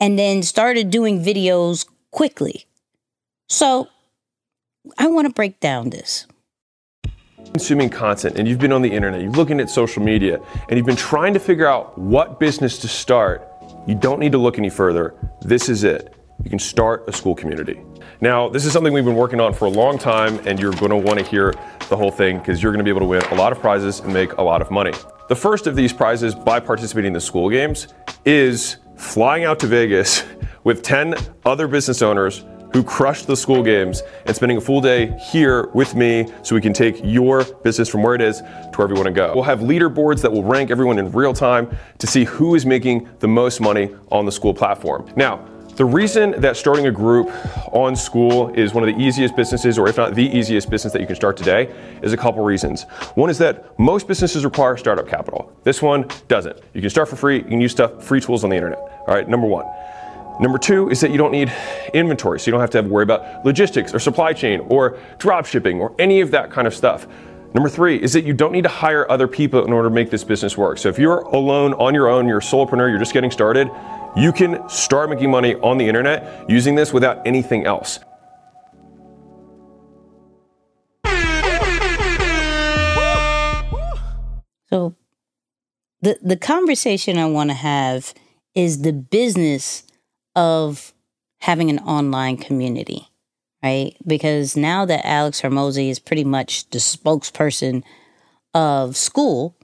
[0.00, 2.66] and then started doing videos quickly.
[3.48, 3.88] So
[4.98, 6.26] I want to break down this.
[7.46, 10.86] Consuming content and you've been on the internet, you're looking at social media, and you've
[10.86, 13.48] been trying to figure out what business to start,
[13.86, 15.14] you don't need to look any further.
[15.42, 16.14] This is it.
[16.42, 17.80] You can start a Skool community.
[18.20, 20.90] Now, this is something we've been working on for a long time, and you're going
[20.90, 21.52] to want to hear
[21.88, 24.12] the whole thing because you're to be able to win a lot of prizes and
[24.12, 24.92] make a lot of money.
[25.28, 27.88] The first of these prizes by participating in the Skool games
[28.24, 30.24] is flying out to Vegas
[30.64, 35.16] with 10 other business owners who crushed the Skool games and spending a full day
[35.30, 38.94] here with me so we can take your business from where it is to wherever
[38.94, 39.32] you want to go.
[39.34, 43.08] We'll have leaderboards that will rank everyone in real time to see who is making
[43.20, 45.10] the most money on the Skool platform.
[45.16, 45.46] Now,
[45.76, 47.28] the reason that starting a group
[47.72, 51.00] on Skool is one of the easiest businesses, or if not the easiest business that
[51.00, 52.84] you can start today, is a couple reasons.
[53.14, 55.52] One is that most businesses require startup capital.
[55.64, 56.58] This one doesn't.
[56.72, 58.78] You can start for free, you can use stuff, free tools on the internet.
[58.78, 59.66] All right, number one.
[60.40, 61.52] Number two is that you don't need
[61.94, 65.46] inventory, so you don't have to have worry about logistics or supply chain or drop
[65.46, 67.06] shipping or any of that kind of stuff.
[67.54, 70.10] Number three is that you don't need to hire other people in order to make
[70.10, 70.76] this business work.
[70.76, 73.70] So if you're alone on your own, you're a solopreneur, you're just getting started,
[74.16, 77.98] you can start making money on the internet using this without anything else.
[84.70, 84.96] So
[86.00, 88.14] the the conversation I want to have
[88.54, 89.84] is the business
[90.34, 90.94] of
[91.40, 93.08] having an online community,
[93.62, 93.94] right?
[94.06, 97.82] Because now that Alex Hormozi is pretty much the spokesperson
[98.54, 99.54] of Skool,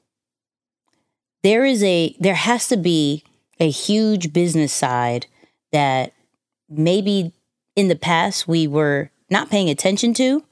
[1.43, 3.25] there is a there has to be
[3.63, 5.27] a huge business side
[5.71, 6.13] that
[6.69, 7.33] maybe
[7.77, 10.45] in the past we were not paying attention to,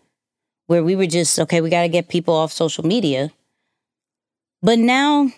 [0.69, 3.33] where we were just, okay, we got to get people off social media.
[4.63, 5.33] But now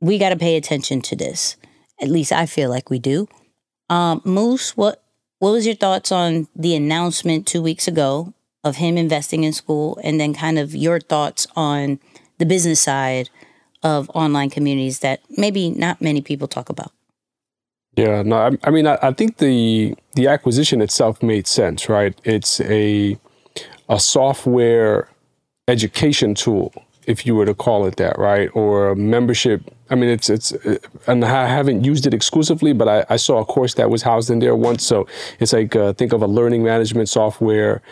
[0.00, 1.56] we got to pay attention to this.
[2.00, 3.26] At least I feel like we do.
[3.90, 5.02] Um, Moose, what
[5.40, 9.98] what was your thoughts on the announcement two weeks ago of him investing in Skool,
[10.04, 11.98] and then kind of your thoughts on
[12.38, 13.30] the business side
[13.82, 16.92] of online communities that maybe not many people talk about?
[17.98, 22.16] Yeah, no, I, I mean, I, I, think the the acquisition itself made sense, right?
[22.22, 23.18] It's a
[23.88, 25.08] a software
[25.66, 26.72] education tool,
[27.08, 28.50] if you were to call it that, right?
[28.54, 29.62] Or a membership.
[29.90, 30.52] I mean, it's it's,
[31.08, 34.30] and I haven't used it exclusively, but I, I saw a course that was housed
[34.30, 34.84] in there once.
[34.84, 35.08] So
[35.40, 37.82] it's like uh, think of a learning management software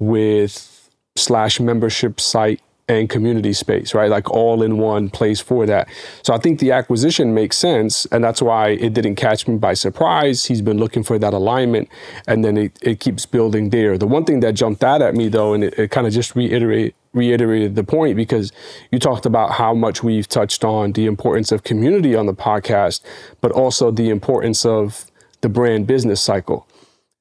[0.00, 2.60] with slash membership site
[2.98, 4.10] and community space, right?
[4.10, 5.88] Like all in one place for that.
[6.22, 8.06] So I think the acquisition makes sense.
[8.06, 10.44] And that's why it didn't catch me by surprise.
[10.44, 11.88] He's been looking for that alignment
[12.26, 13.96] and then it, it keeps building there.
[13.96, 16.36] The one thing that jumped out at me though, and it, it kind of just
[16.36, 18.52] reiterate, reiterated the point because
[18.90, 23.00] you talked about how much we've touched on the importance of community on the podcast,
[23.40, 25.06] but also the importance of
[25.40, 26.66] the brand business cycle.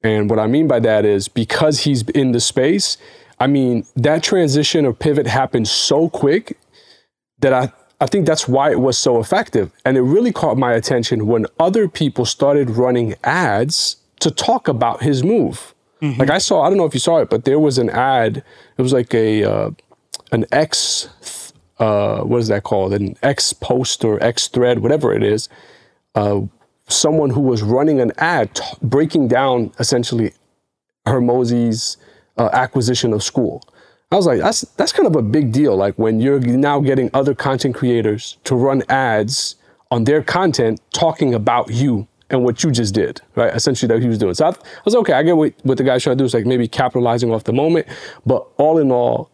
[0.04, 2.98] And what I mean by that is because he's in the space,
[3.42, 6.60] I mean, that transition or pivot happened so quick
[7.40, 9.72] that I, I think that's why it was so effective.
[9.84, 15.02] And it really caught my attention when other people started running ads to talk about
[15.02, 15.74] his move.
[16.04, 16.20] Mm-hmm.
[16.20, 18.44] Like I saw, I don't know if you saw it, but there was an ad.
[18.78, 19.72] It was like a uh,
[20.32, 22.94] an X, uh, what is that called?
[22.94, 25.50] An X post or X thread, whatever it is.
[26.14, 26.42] Uh,
[26.88, 30.34] someone who was running an ad t- breaking down essentially
[31.08, 31.98] Hormozi's
[32.42, 33.62] uh, acquisition of Skool.
[34.12, 35.76] I was like, that's that's kind of a big deal.
[35.76, 39.56] Like when you're now getting other content creators to run ads
[39.90, 43.54] on their content talking about you and what you just did, right?
[43.54, 44.34] Essentially, that he was doing.
[44.34, 45.14] So I, I was okay.
[45.14, 47.54] I get what, what the guy's trying to do is like maybe capitalizing off the
[47.54, 47.88] moment,
[48.26, 49.30] but all in all,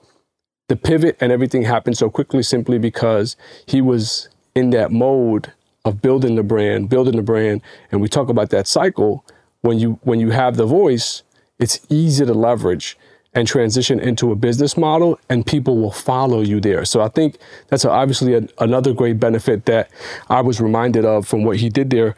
[0.68, 5.54] the pivot and everything happened so quickly simply because he was in that mode
[5.86, 9.24] of building the brand, building the brand, and we talk about that cycle.
[9.62, 11.24] When you when you have the voice,
[11.60, 12.98] it's easy to leverage
[13.34, 16.86] and transition into a business model, and people will follow you there.
[16.86, 19.92] So I think that's obviously a, another great benefit that
[20.30, 22.16] I was reminded of from what he did there.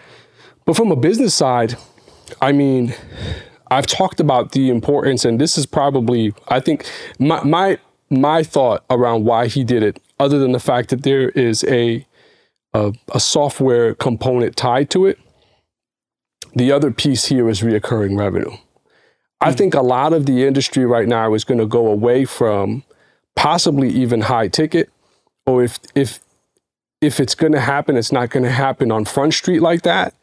[0.66, 1.76] But from a business side,
[2.42, 2.94] I mean,
[3.72, 8.84] I've talked about the importance, and this is probably I think my my my thought
[8.90, 12.06] around why he did it, other than the fact that there is a
[12.74, 15.20] a, a software component tied to it.
[16.56, 18.58] The other piece here is reoccurring revenue.
[19.42, 19.58] I hmm.
[19.58, 22.84] think a lot of the industry right now is going to go away from
[23.36, 24.90] possibly even high ticket,
[25.46, 26.20] or if if
[27.02, 30.14] if it's going to happen, it's not going to happen on Front Street like that.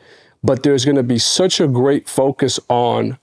[0.42, 3.18] But there's going to be such a great focus on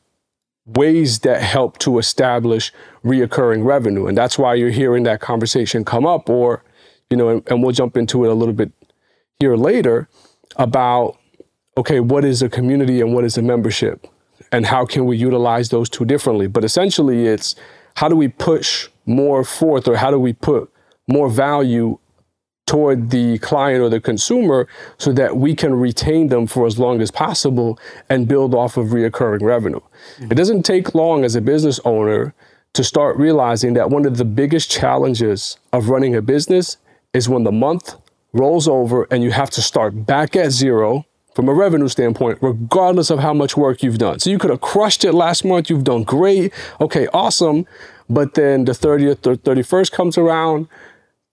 [0.65, 6.06] ways that help to establish reoccurring revenue, and that's why you're hearing that conversation come
[6.06, 6.29] up.
[6.29, 6.63] Or
[7.10, 8.71] you know, and, and we'll jump into it a little bit
[9.39, 10.10] here later
[10.56, 11.17] about
[11.77, 14.08] okay, what is a community and what is a membership?
[14.53, 16.47] And how can we utilize those two differently?
[16.47, 17.55] But essentially, it's
[17.95, 20.71] how do we push more forth or how do we put
[21.07, 21.97] more value
[22.65, 27.01] toward the client or the consumer so that we can retain them for as long
[27.01, 27.77] as possible
[28.09, 29.81] and build off of reoccurring revenue.
[30.17, 30.31] Mm-hmm.
[30.31, 32.33] It doesn't take long as a business owner
[32.73, 36.77] to start realizing that one of the biggest challenges of running a business
[37.13, 37.95] is when the month
[38.31, 43.09] rolls over and you have to start back at zero from a revenue standpoint, regardless
[43.09, 44.19] of how much work you've done.
[44.19, 45.69] So you could have crushed it last month.
[45.69, 46.53] You've done great.
[46.79, 47.65] Okay, awesome.
[48.09, 50.67] But then the 30th or 31st comes around,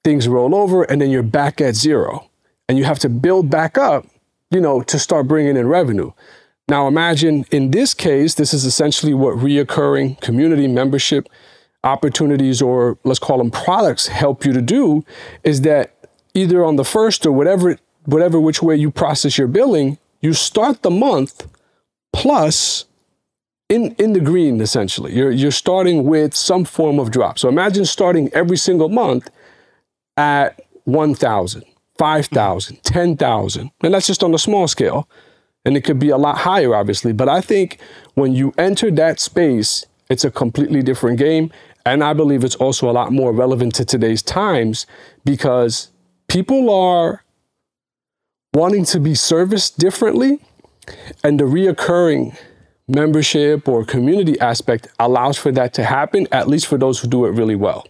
[0.05, 2.31] things roll over, and then you're back at zero.
[2.69, 4.07] And you have to build back up,
[4.51, 6.13] you know, to start bringing in revenue.
[6.69, 11.29] Now imagine in this case, this is essentially what reoccurring community membership
[11.83, 15.05] opportunities or let's call them products help you to do
[15.43, 15.95] is that
[16.35, 20.83] either on the first or whatever whatever which way you process your billing, you start
[20.83, 21.47] the month
[22.13, 22.87] plus
[23.69, 25.15] in in the green essentially.
[25.15, 27.39] You're you're starting with some form of drop.
[27.39, 29.31] So imagine starting every single month
[30.17, 31.65] at 1,000,
[31.99, 33.71] 5,000, 10,000.
[33.83, 35.09] And that's just on a small scale.
[35.65, 37.79] And it could be a lot higher obviously, but I think
[38.15, 41.53] when you enter that space, it's a completely different game.
[41.87, 44.87] And I believe it's also a lot more relevant to today's times
[45.25, 45.91] because
[46.29, 47.25] people are
[48.53, 50.41] wanting to be serviced differently,
[51.23, 52.37] and the reoccurring
[52.89, 57.25] membership or community aspect allows for that to happen, at least for those who do
[57.25, 57.87] it really well.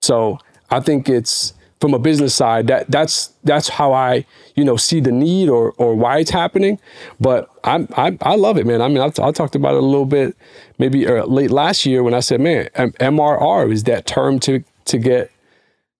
[0.00, 0.38] So
[0.70, 5.00] I think it's from a business side that that's that's how I you know see
[5.00, 6.78] the need or or why it's happening.
[7.18, 8.80] But I'm, I I love it, man.
[8.80, 10.36] I mean, I, I talked about it a little bit
[10.78, 14.98] maybe uh, late last year when I said, man, MRR is that term to to
[14.98, 15.31] get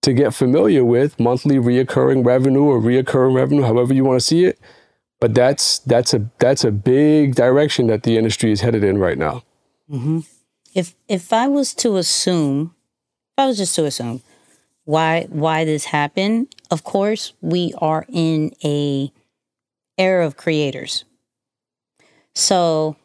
[0.02, 4.44] to get familiar with monthly reoccurring revenue or reoccurring revenue, however you want to see
[4.44, 4.58] it.
[5.20, 9.16] But that's that's a that's a big direction that the industry is headed in right
[9.16, 9.44] now.
[9.88, 10.20] Mm-hmm.
[10.74, 12.74] If if I was to assume,
[13.32, 14.22] if I was just to assume
[14.84, 19.12] why why this happened, of course we are in a
[19.96, 21.04] era of creators.
[22.34, 22.96] So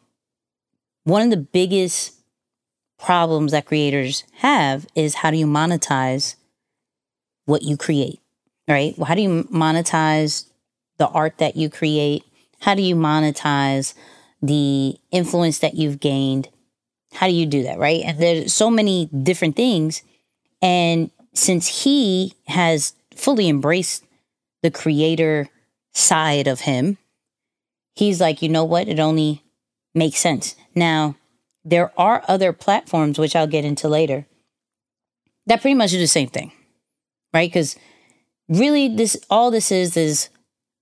[1.04, 2.14] one of the biggest
[2.98, 6.34] problems that creators have is how do you monetize
[7.48, 8.20] what you create,
[8.68, 8.94] right?
[9.02, 10.44] How do you monetize
[10.98, 12.22] the art that you create?
[12.60, 13.94] How do you monetize
[14.42, 16.50] the influence that you've gained?
[17.14, 18.02] How do you do that, right?
[18.04, 20.02] And there's so many different things.
[20.60, 24.04] And since he has fully embraced
[24.62, 25.48] the creator
[25.94, 26.98] side of him,
[27.94, 28.88] he's like, you know what?
[28.88, 29.42] It only
[29.94, 30.54] makes sense.
[30.74, 31.16] Now,
[31.64, 34.26] there are other platforms, which I'll get into later,
[35.46, 36.52] that pretty much do the same thing
[37.32, 37.50] right?
[37.50, 37.76] Because
[38.48, 40.28] really, this all this is is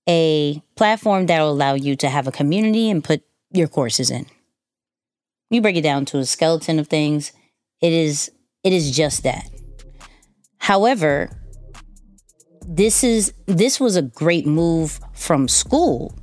[0.07, 4.25] a platform that will allow you to have a community and put your courses in.
[5.49, 7.31] You break it down to a skeleton of things.
[7.81, 8.31] It is
[8.63, 9.49] it is just that.
[10.57, 11.29] However,
[12.67, 16.17] this is this was a great move from Skool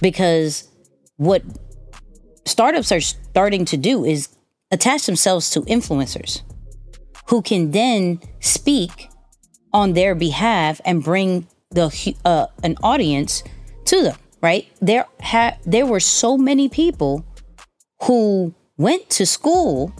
[0.00, 0.68] because
[1.16, 1.42] what
[2.46, 4.28] startups are starting to do is
[4.70, 6.42] attach themselves to influencers
[7.26, 9.09] who can then speak
[9.72, 13.42] on their behalf and bring the uh, an audience
[13.86, 14.66] to them, right?
[14.80, 17.24] There ha- there were so many people
[18.02, 19.92] who went to Skool,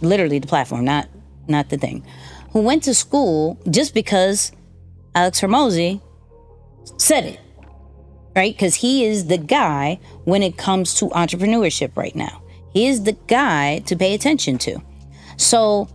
[0.00, 1.08] literally the platform, not
[1.48, 2.04] not the thing,
[2.52, 4.52] who went to Skool just because
[5.14, 6.00] Alex Hormozi
[6.98, 7.40] said it,
[8.34, 8.54] right?
[8.54, 12.42] Because he is the guy when it comes to entrepreneurship right now.
[12.72, 14.78] He is the guy to pay attention to.
[15.38, 15.88] So,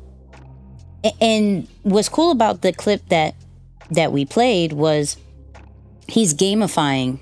[1.19, 3.35] and what's cool about the clip that
[3.91, 5.17] that we played was
[6.07, 7.19] he's gamifying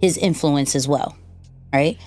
[0.00, 1.16] his influence as well,
[1.72, 1.98] right?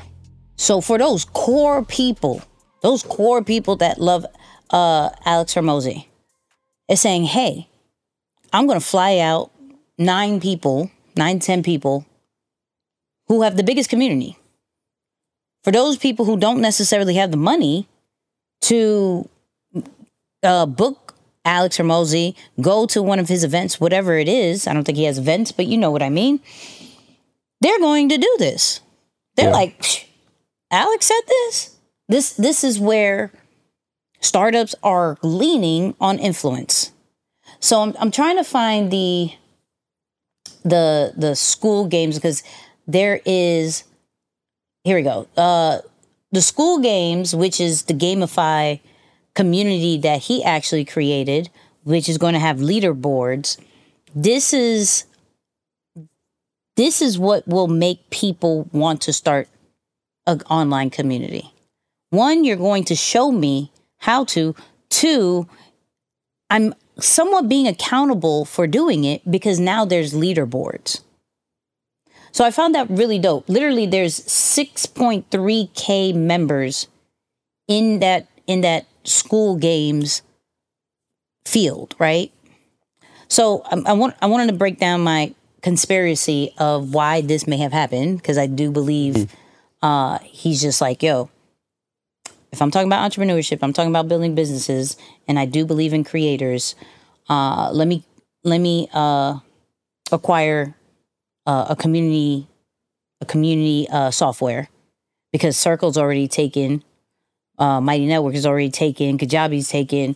[0.58, 2.42] So for those core people,
[2.82, 4.26] those core people that love
[4.70, 6.08] uh, Alex Hormozi,
[6.90, 7.70] is saying, "Hey,
[8.52, 9.52] I'm going to fly out
[9.98, 12.06] nine people, nine ten people
[13.28, 14.38] who have the biggest community.
[15.64, 17.88] For those people who don't necessarily have the money
[18.62, 19.30] to
[20.44, 21.16] uh, book
[21.46, 24.68] Alex Hormozi, go to one of his events, whatever it is.
[24.68, 26.40] I don't think he has events, but you know what I mean.
[27.62, 28.82] They're going to do this.
[29.36, 29.54] They're yeah.
[29.54, 30.10] like,
[30.72, 31.76] Alex said this.
[32.08, 33.32] This this is where
[34.20, 36.92] startups are leaning on influence.
[37.60, 39.32] So I'm I'm trying to find the
[40.64, 42.42] the the Skool games because
[42.88, 43.84] there is
[44.84, 45.28] here we go.
[45.38, 45.80] Uh
[46.32, 48.80] the Skool games, which is the gamify
[49.40, 51.50] community that he actually created,
[51.86, 53.58] which is going to have leaderboards.
[54.14, 55.06] This is
[56.76, 59.48] this is what will make people want to start
[60.28, 61.54] an online community.
[62.10, 64.56] One, you're going to show me how to.
[64.90, 65.48] Two,
[66.50, 71.00] I'm somewhat being accountable for doing it because now there's leaderboards.
[72.34, 73.48] So I found that really dope.
[73.48, 76.88] Literally, there's 6.3k members
[77.70, 80.22] in that in that Skool games
[81.46, 82.32] field, right?
[83.28, 87.58] So I, I want I wanted to break down my conspiracy of why this may
[87.58, 89.86] have happened because I do believe mm-hmm.
[89.86, 91.30] uh, he's just like, yo,
[92.52, 94.96] if I'm talking about entrepreneurship, I'm talking about building businesses,
[95.28, 96.76] and I do believe in creators.
[97.28, 98.04] Uh, let me
[98.44, 99.40] let me uh,
[100.12, 100.76] acquire
[101.46, 102.48] uh, a community
[103.22, 104.70] a community uh, software
[105.32, 106.84] because Circle's already taken
[107.60, 110.16] uh, Mighty Network is already taken, Kajabi's taken.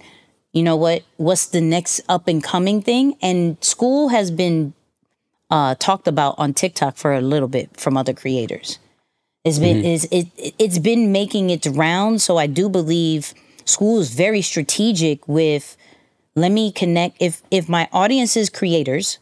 [0.53, 1.03] You know what?
[1.17, 3.15] What's the next up and coming thing?
[3.21, 4.73] And Skool has been
[5.49, 8.79] uh, talked about on TikTok for a little bit from other creators.
[9.43, 9.85] It's been mm-hmm.
[9.85, 10.27] is it
[10.57, 12.21] it's been making its round.
[12.21, 13.33] So I do believe
[13.65, 15.75] Skool is very strategic with
[16.35, 19.19] let me connect if if my audience is creators,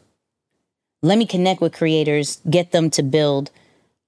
[1.01, 3.49] let me connect with creators, get them to build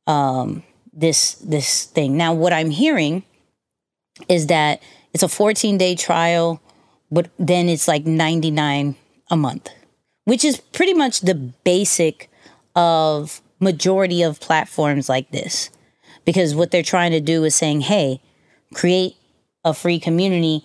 [0.05, 2.15] um, this this thing.
[2.15, 3.23] Now, what I'm hearing
[4.27, 4.81] is that
[5.13, 6.61] it's a 14 day trial,
[7.11, 8.95] but then it's like 99
[9.29, 9.69] a month,
[10.25, 12.29] which is pretty much the basic
[12.75, 15.69] of majority of platforms like this.
[16.25, 18.21] Because what they're trying to do is saying, hey,
[18.73, 19.15] create
[19.65, 20.63] a free community,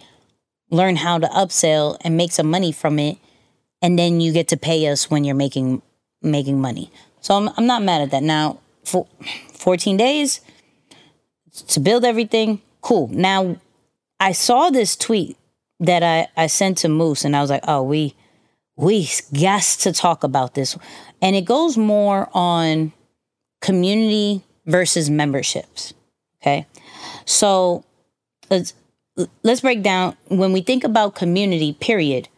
[0.70, 3.18] learn how to upsell and make some money from it,
[3.82, 5.82] and then you get to pay us when you're making
[6.22, 6.90] making money.
[7.20, 8.22] So I'm I'm not mad at that.
[8.22, 9.06] Now, for
[9.52, 10.40] 14 days
[11.68, 13.08] to build everything, cool.
[13.08, 13.56] Now,
[14.18, 15.36] I saw this tweet
[15.78, 18.14] that I, I sent to Moose, and I was like, oh, we
[18.76, 20.76] we got to talk about this.
[21.20, 22.92] And it goes more on
[23.60, 25.92] community versus memberships.
[26.40, 26.66] Okay.
[27.26, 27.84] So
[28.48, 28.72] let's
[29.42, 32.28] let's break down when we think about community, period.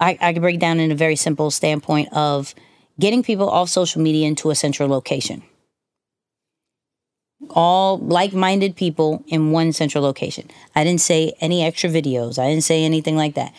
[0.00, 2.54] I, I can break down in a very simple standpoint of
[2.98, 5.42] getting people off social media into a central location
[7.50, 10.50] all like-minded people in one central location.
[10.74, 12.38] I didn't say any extra videos.
[12.38, 13.54] I didn't say anything like that.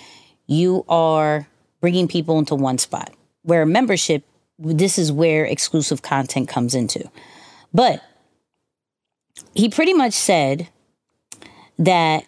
[0.48, 1.48] You are
[1.82, 3.14] bringing people into one spot.
[3.44, 4.24] Where membership,
[4.58, 7.10] this is where exclusive content comes into.
[7.74, 8.02] But
[9.54, 10.70] he pretty much said
[11.78, 12.26] that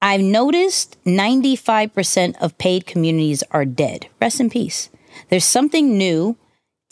[0.00, 4.08] I've noticed 95% of paid communities are dead.
[4.20, 4.90] Rest in peace.
[5.28, 6.36] There's something new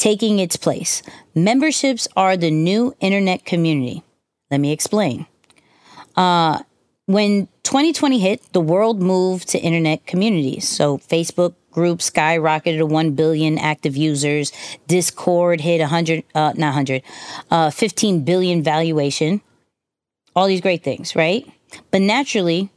[0.01, 1.03] taking its place.
[1.34, 4.03] Memberships are the new internet community.
[4.51, 5.26] Let me explain.
[6.16, 6.61] Uh,
[7.05, 10.66] when 2020 hit, the world moved to internet communities.
[10.66, 14.53] So Facebook groups skyrocketed to 1 billion active users.
[14.86, 17.03] Discord hit 100, uh, not 100,
[17.51, 19.42] uh, 15 billion valuation.
[20.34, 21.46] All these great things, right?
[21.90, 22.70] But naturally,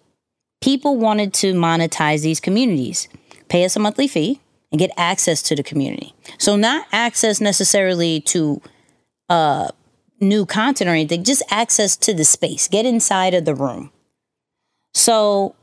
[0.62, 3.08] people wanted to monetize these communities,
[3.48, 4.42] pay us a monthly fee,
[4.74, 6.14] and get access to the community.
[6.40, 8.60] So not access necessarily to
[9.30, 9.68] uh,
[10.20, 12.68] new content or anything, just access to the space.
[12.68, 13.92] Get inside of the room.
[14.96, 15.56] So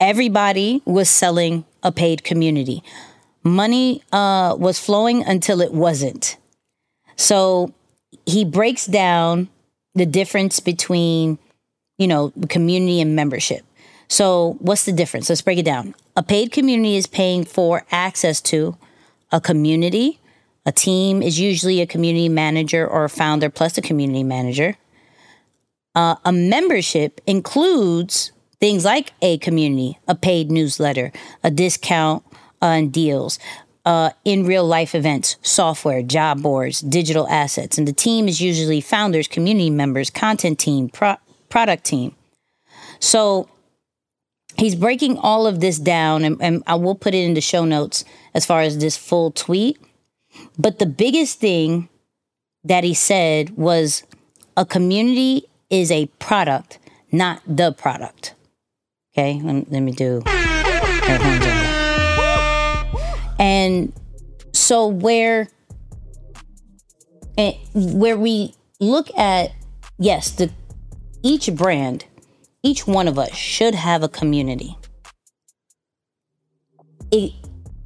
[0.00, 2.82] everybody was selling a paid community.
[3.44, 6.36] Money uh, was flowing until it wasn't.
[7.14, 7.72] So
[8.26, 9.48] he breaks down
[9.94, 11.38] the difference between,
[11.98, 13.64] you know, community and membership.
[14.14, 15.28] So, what's the difference?
[15.28, 15.92] Let's break it down.
[16.16, 18.76] A paid community is paying for access to
[19.32, 20.20] a community.
[20.64, 24.76] A team is usually a community manager or a founder plus a community manager.
[25.96, 31.10] Uh, a membership includes things like a community, a paid newsletter,
[31.42, 32.22] a discount
[32.62, 33.40] on deals,
[33.84, 37.78] uh, in real life events, software, job boards, digital assets.
[37.78, 41.16] And the team is usually founders, community members, content team, pro-
[41.48, 42.14] product team.
[43.00, 43.48] So
[44.56, 47.64] he's breaking all of this down, and, and I will put it in the show
[47.64, 49.78] notes as far as this full tweet.
[50.58, 51.88] But the biggest thing
[52.64, 54.02] that he said was
[54.56, 56.78] a community is a product,
[57.12, 58.34] not the product.
[59.12, 60.22] Okay, let, let me do.
[63.38, 63.92] And
[64.52, 65.48] so where
[67.36, 69.52] and where we look at
[69.98, 70.50] yes, the
[71.22, 72.04] each brand,
[72.64, 74.76] each one of us should have a community.
[77.12, 77.32] It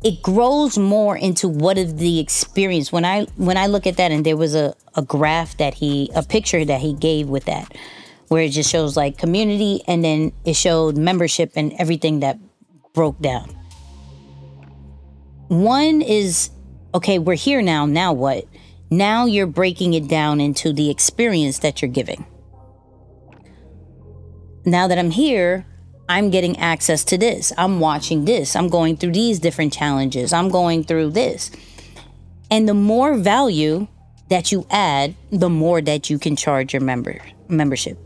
[0.03, 4.13] it grows more into what is the experience when i when i look at that
[4.13, 7.77] and there was a, a graph that he a picture that he gave with that
[8.29, 12.39] where it just shows like community and then it showed membership and everything that
[12.95, 13.59] broke down
[15.49, 16.51] one is
[16.95, 18.45] okay, we're here now, now what?
[18.91, 22.27] Now you're breaking it down into the experience that you're giving.
[24.71, 25.65] Now that I'm here,
[26.11, 27.53] I'm getting access to this.
[27.57, 28.55] I'm watching this.
[28.55, 30.33] I'm going through these different challenges.
[30.33, 31.51] I'm going through this.
[32.51, 33.89] And the more value
[34.29, 37.99] that you add, the more that you can charge your member membership.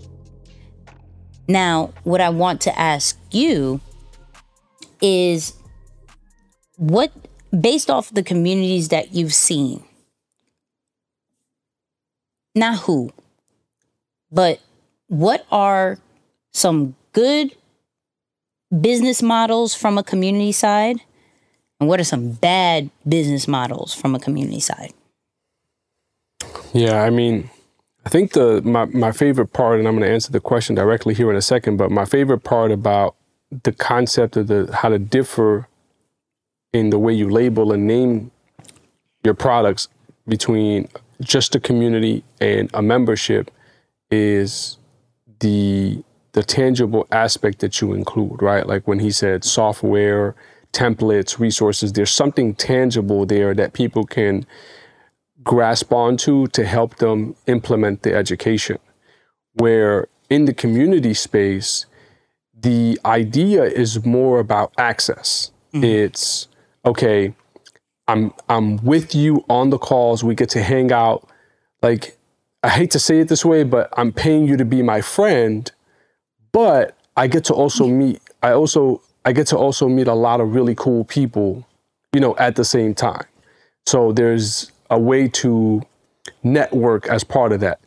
[1.48, 3.80] Now, what I want to ask you
[5.00, 5.54] is
[6.76, 7.10] what
[7.58, 9.82] based off the communities that you've seen,
[12.54, 13.10] not who,
[14.30, 14.60] but
[15.08, 15.98] what are
[16.52, 17.54] some good
[18.80, 21.00] business models from a community side?
[21.80, 24.92] And what are some bad business models from a community side?
[26.72, 27.50] Yeah, I mean,
[28.04, 31.14] I think the my, my favorite part, and I'm going to answer the question directly
[31.14, 33.16] here in a second, but my favorite part about
[33.64, 35.68] the concept of the how to differ
[36.72, 38.30] in the way you label and name
[39.24, 39.88] your products
[40.26, 40.88] between
[41.20, 43.50] just a community and a membership
[44.10, 44.78] is
[45.40, 48.66] the the tangible aspect that you include, right?
[48.66, 50.34] Like when he said software,
[50.72, 54.46] templates, resources, there's something tangible there that people can
[55.42, 58.78] grasp onto to help them implement the education.
[59.54, 61.86] Where in the community space,
[62.58, 65.50] the idea is more about access.
[65.74, 65.84] Mm-hmm.
[65.84, 66.48] It's
[66.86, 67.34] okay,
[68.08, 70.24] I'm I'm with you on the calls.
[70.24, 71.28] We get to hang out.
[71.82, 72.16] Like
[72.62, 75.70] I hate to say it this way, but I'm paying you to be my friend,
[76.52, 80.40] but I get to also meet I also I get to also meet a lot
[80.40, 81.66] of really cool people,
[82.12, 83.24] you know, at the same time.
[83.86, 85.82] So there's a way to
[86.42, 87.80] network as part of that.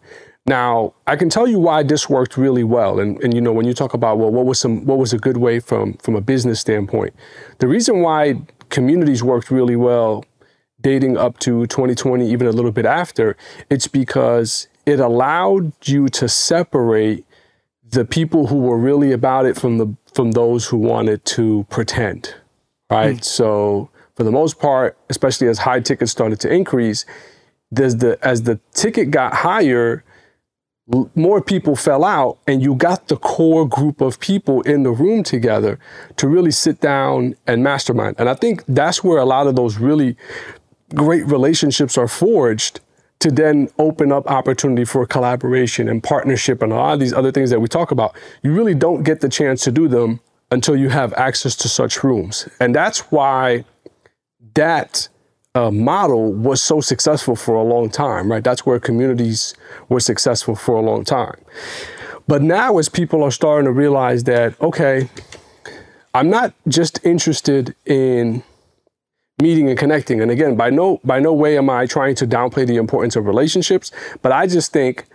[0.47, 2.99] Now, I can tell you why this worked really well.
[2.99, 5.17] And, and you know, when you talk about well, what was some what was a
[5.17, 7.13] good way from from a business standpoint,
[7.59, 10.25] the reason why communities worked really well
[10.81, 13.35] dating up to 2020, even a little bit after,
[13.71, 17.25] it's because it allowed you to separate
[17.89, 22.35] the people who were really about it from the from those who wanted to pretend.
[22.89, 23.17] Right.
[23.17, 23.23] Mm.
[23.23, 27.05] So for the most part, especially as high tickets started to increase,
[27.71, 30.03] there's the as the ticket got higher,
[31.15, 35.23] more people fell out and you got the core group of people in the room
[35.23, 35.79] together
[36.17, 38.15] to really sit down and mastermind.
[38.19, 40.15] And I think that's where a lot of those really
[40.93, 42.79] great relationships are forged
[43.19, 47.31] to then open up opportunity for collaboration and partnership and a lot of these other
[47.31, 48.15] things that we talk about.
[48.43, 50.19] You really don't get the chance to do them
[50.51, 52.47] until you have access to such rooms.
[52.59, 53.65] And that's why
[54.53, 55.07] that
[55.55, 58.43] uh, model was so successful for a long time, right?
[58.43, 59.55] That's where communities
[59.89, 61.39] were successful for a long time.
[62.27, 65.09] But now, as people are starting to realize that, okay,
[66.13, 68.43] I'm not just interested in
[69.41, 70.21] meeting and connecting.
[70.21, 73.25] And again, by no by no way am I trying to downplay the importance of
[73.25, 75.05] relationships, but I just think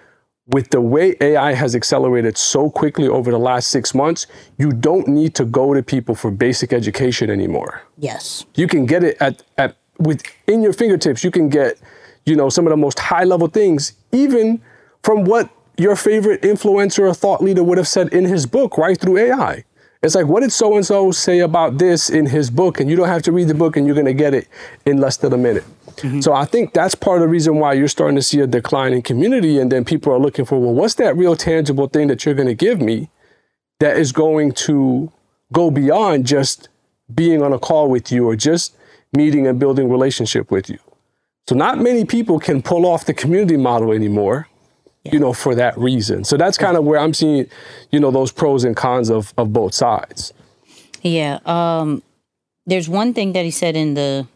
[0.46, 4.26] with the way AI has accelerated so quickly over the last six months,
[4.58, 7.82] you don't need to go to people for basic education anymore.
[7.96, 8.44] Yes.
[8.56, 11.80] You can get it at, at within your fingertips, you can get,
[12.26, 14.60] you know, some of the most high level things, even
[15.04, 19.00] from what your favorite influencer or thought leader would have said in his book, right
[19.00, 19.64] through AI.
[20.02, 22.80] It's like, what did so and so say about this in his book?
[22.80, 24.48] And you don't have to read the book and you're going to get it
[24.86, 25.64] in less than a minute.
[25.96, 26.20] Mm-hmm.
[26.20, 28.94] So I think that's part of the reason why you're starting to see a decline
[28.94, 29.58] in community.
[29.58, 32.48] And then people are looking for, well, what's that real tangible thing that you're going
[32.48, 33.10] to give me
[33.80, 35.12] that is going to
[35.52, 36.68] go beyond just
[37.14, 38.76] being on a call with you or just
[39.12, 40.78] meeting and building relationship with you.
[41.48, 44.48] So not many people can pull off the community model anymore,
[45.04, 45.12] yeah.
[45.12, 46.24] you know, for that reason.
[46.24, 47.46] So that's kind of where I'm seeing,
[47.90, 50.32] you know, those pros and cons of of both sides.
[51.02, 51.38] Yeah.
[51.46, 52.02] Um
[52.66, 54.26] there's one thing that he said in the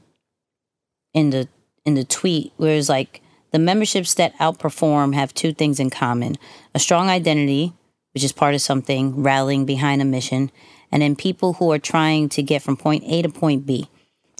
[1.13, 1.49] in the
[1.85, 3.21] in the tweet where it's like
[3.53, 6.37] the memberships that outperform have two things in common.
[6.75, 7.73] A strong identity,
[8.13, 10.51] which is part of something, rallying behind a mission,
[10.91, 13.89] and then people who are trying to get from point A to point B.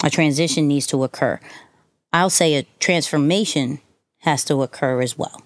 [0.03, 1.39] A transition needs to occur.
[2.13, 3.81] I'll say a transformation
[4.19, 5.43] has to occur as well,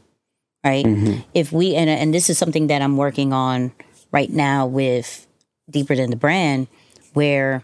[0.65, 0.85] right?
[0.85, 1.21] Mm-hmm.
[1.35, 3.73] If we and and this is something that I'm working on
[4.13, 5.27] right now with
[5.71, 6.69] deeper than the brand,
[7.15, 7.63] where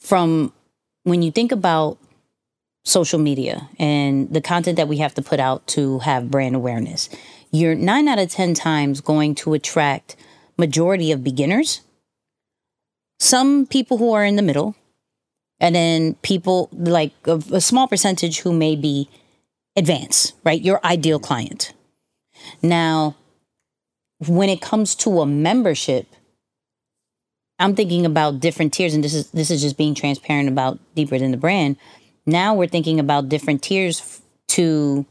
[0.00, 0.52] from
[1.04, 1.98] when you think about
[2.84, 7.08] social media and the content that we have to put out to have brand awareness,
[7.50, 10.16] you're nine out of ten times going to attract
[10.58, 11.82] majority of beginners,
[13.18, 14.74] some people who are in the middle,
[15.60, 19.08] and then people like a, a small percentage who may be
[19.76, 20.60] advanced, right?
[20.60, 21.72] Your ideal client.
[22.62, 23.16] Now,
[24.26, 26.06] when it comes to a membership,
[27.58, 31.18] I'm thinking about different tiers, and this is this is just being transparent about deeper
[31.18, 31.76] than the brand.
[32.26, 35.06] Now we're thinking about different tiers f- to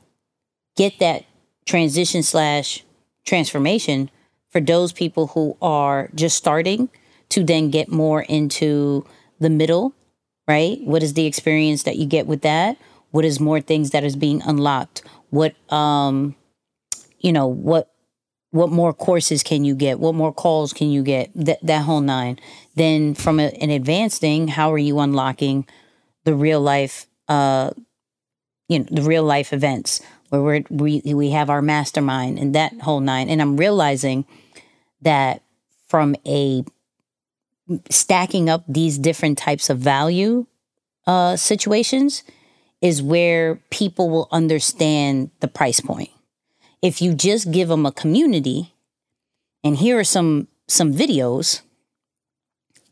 [0.75, 1.25] get that
[1.65, 2.83] transition slash
[3.25, 4.11] transformation
[4.49, 6.89] for those people who are just starting
[7.29, 9.05] to then get more into
[9.39, 9.93] the middle,
[10.47, 10.79] right?
[10.81, 12.77] What is the experience that you get with that?
[13.15, 15.01] What is more things that is being unlocked?
[15.29, 16.35] What um
[17.19, 17.89] you know, what
[18.51, 20.01] what more courses can you get?
[20.01, 21.31] What more calls can you get?
[21.33, 22.39] That that whole nine.
[22.75, 25.65] Then from a, an advanced thing, how are you unlocking
[26.25, 27.71] the real life uh
[28.67, 32.73] you know, the real life events where we're, we we have our mastermind and that
[32.81, 33.29] whole nine.
[33.29, 34.25] And I'm realizing
[35.03, 35.41] that
[35.87, 36.65] from a
[37.89, 40.47] stacking up these different types of value
[41.07, 42.23] uh, situations
[42.81, 46.09] is where people will understand the price point.
[46.81, 48.73] If you just give them a community,
[49.63, 51.61] and here are some some videos,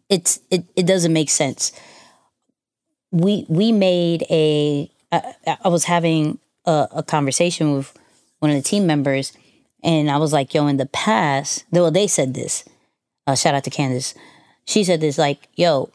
[0.09, 1.71] it's it, it doesn't make sense.
[3.11, 4.89] We we made a.
[5.11, 7.93] I, I was having a, a conversation with
[8.39, 9.31] one of the team members,
[9.83, 12.63] and I was like, yo, in the past, well, they said this.
[13.27, 14.15] Uh, shout out to Candace.
[14.65, 15.91] She said this, like, yo,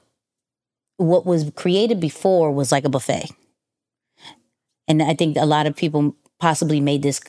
[0.99, 3.31] what was created before was like a buffet.
[4.89, 7.21] And I think a lot of people possibly made this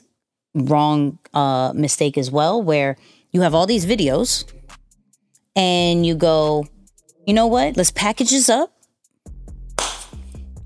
[0.55, 2.97] wrong uh, mistake as well, where
[3.31, 4.51] you have all these videos
[5.55, 6.65] and you go,
[7.27, 7.77] you know what?
[7.77, 8.73] Let's package this up,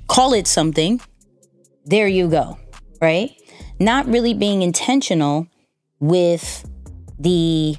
[0.07, 1.01] call it something.
[1.85, 2.57] There you go,
[3.01, 3.31] right?
[3.79, 5.47] Not really being intentional
[5.99, 6.69] with
[7.19, 7.75] the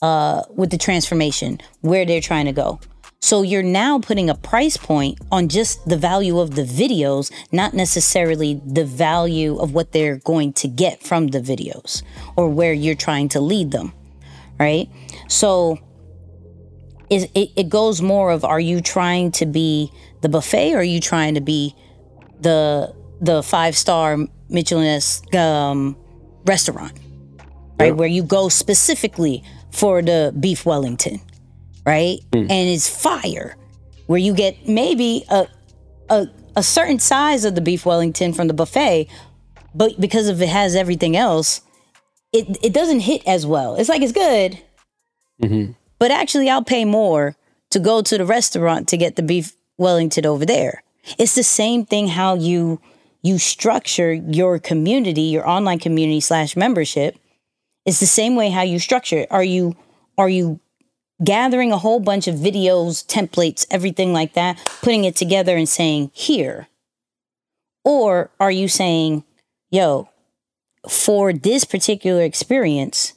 [0.00, 2.78] uh, with the transformation where they're trying to go.
[3.24, 7.72] So you're now putting a price point on just the value of the videos, not
[7.72, 12.02] necessarily the value of what they're going to get from the videos
[12.36, 13.94] or where you're trying to lead them,
[14.60, 14.90] right?
[15.26, 15.78] So
[17.08, 21.00] it, it goes more of are you trying to be the buffet or are you
[21.00, 21.74] trying to be
[22.40, 24.18] the the five star
[24.50, 25.00] Michelin
[25.32, 25.96] um,
[26.44, 26.92] restaurant?
[27.80, 27.86] right?
[27.86, 27.96] Yep.
[27.96, 31.22] Where you go specifically for the beef Wellington,
[31.84, 32.18] right?
[32.32, 32.50] Mm.
[32.50, 33.56] And it's fire,
[34.06, 35.46] where you get maybe a,
[36.08, 36.26] a
[36.56, 39.08] a certain size of the beef Wellington from the buffet,
[39.74, 41.62] but because of it has everything else,
[42.32, 43.76] it it doesn't hit as well.
[43.76, 44.60] It's like it's good,
[45.42, 45.72] mm-hmm.
[45.98, 47.36] but actually, I'll pay more
[47.70, 50.82] to go to the restaurant to get the beef Wellington over there.
[51.18, 52.80] It's the same thing how you
[53.22, 57.16] you structure your community, your online community slash membership
[57.86, 59.28] it's the same way how you structure it.
[59.30, 59.76] Are you
[60.16, 60.60] are you
[61.22, 66.10] gathering a whole bunch of videos, templates, everything like that, putting it together and saying,
[66.12, 66.68] "Here."
[67.84, 69.24] Or are you saying,
[69.70, 70.08] "Yo,
[70.88, 73.14] for this particular experience,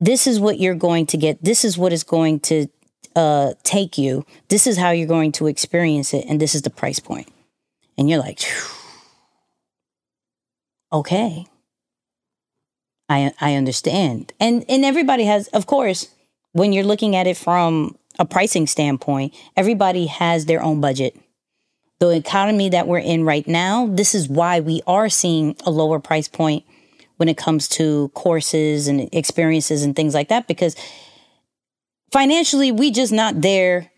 [0.00, 1.42] this is what you're going to get.
[1.42, 2.66] This is what is going to
[3.14, 4.26] uh, take you.
[4.48, 7.28] This is how you're going to experience it, and this is the price point."
[7.98, 8.40] And you're like,
[10.92, 11.46] okay.
[13.08, 14.32] I I understand.
[14.40, 16.08] And and everybody has of course
[16.56, 21.14] when you're looking at it from a pricing standpoint, everybody has their own budget.
[22.00, 26.00] The economy that we're in right now, this is why we are seeing a lower
[26.00, 26.64] price point
[27.18, 30.76] when it comes to courses and experiences and things like that because
[32.10, 33.90] financially we just not there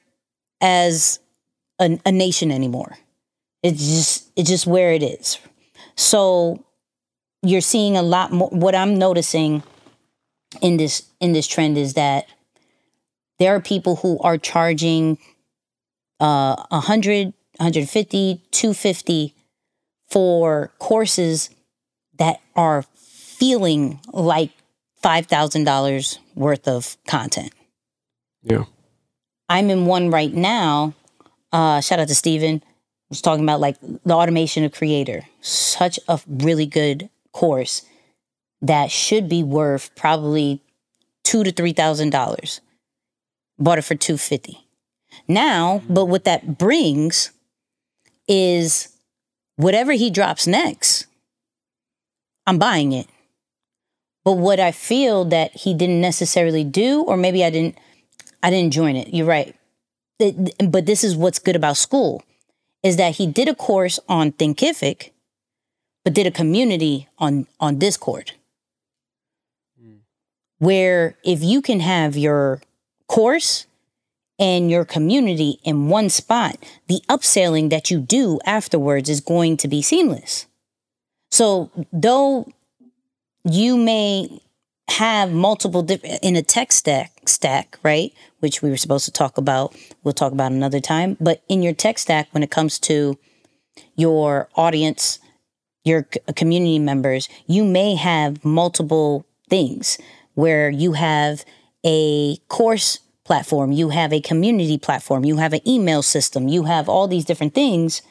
[0.60, 1.20] as
[1.78, 2.98] a, a nation anymore.
[3.62, 5.38] It's just it's just where it is.
[5.94, 6.64] So
[7.42, 8.48] you're seeing a lot more.
[8.50, 9.62] What I'm noticing
[10.60, 12.26] in this in this trend is that
[13.38, 15.18] there are people who are charging
[16.20, 19.34] uh 100 150 250
[20.08, 21.50] for courses
[22.18, 24.50] that are feeling like
[25.04, 27.52] $5000 worth of content.
[28.42, 28.64] Yeah.
[29.48, 30.94] i'm in one right now
[31.52, 32.62] uh shout out to steven
[33.08, 35.22] was talking about like the automation of creator.
[35.40, 37.82] Such a really good course
[38.60, 40.60] that should be worth probably
[41.24, 42.60] two to three thousand dollars
[43.58, 44.66] bought it for 250
[45.26, 47.30] now but what that brings
[48.26, 48.88] is
[49.56, 51.06] whatever he drops next
[52.46, 53.06] i'm buying it.
[54.24, 57.76] But what i feel that he didn't necessarily do or maybe i didn't
[58.42, 59.08] i didn't join it.
[59.14, 59.54] You're right.
[60.18, 62.20] It- but this is what's good about Skool
[62.82, 65.10] is that he did a course on thinkific
[66.04, 68.32] but did a community on on discord.
[69.80, 69.96] Hmm.
[70.58, 72.60] Where if you can have your
[73.08, 73.66] course
[74.38, 76.56] and your community in one spot,
[76.86, 80.46] the upselling that you do afterwards is going to be seamless.
[81.30, 82.50] So, though
[83.44, 84.40] you may
[84.88, 88.12] have multiple different in a tech stack stack, right?
[88.40, 89.76] Which we were supposed to talk about.
[90.02, 91.16] We'll talk about another time.
[91.20, 93.18] But in your tech stack, when it comes to
[93.96, 95.18] your audience,
[95.84, 96.04] your
[96.36, 99.98] community members, you may have multiple things
[100.34, 101.44] where you have
[101.84, 106.88] a course platform, you have a community platform, you have an email system, you have
[106.88, 108.02] all these different things.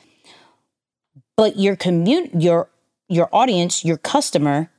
[1.36, 2.70] But your commun your
[3.10, 4.70] your audience, your customer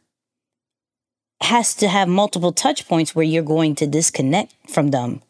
[1.40, 5.22] has to have multiple touch points where you're going to disconnect from them.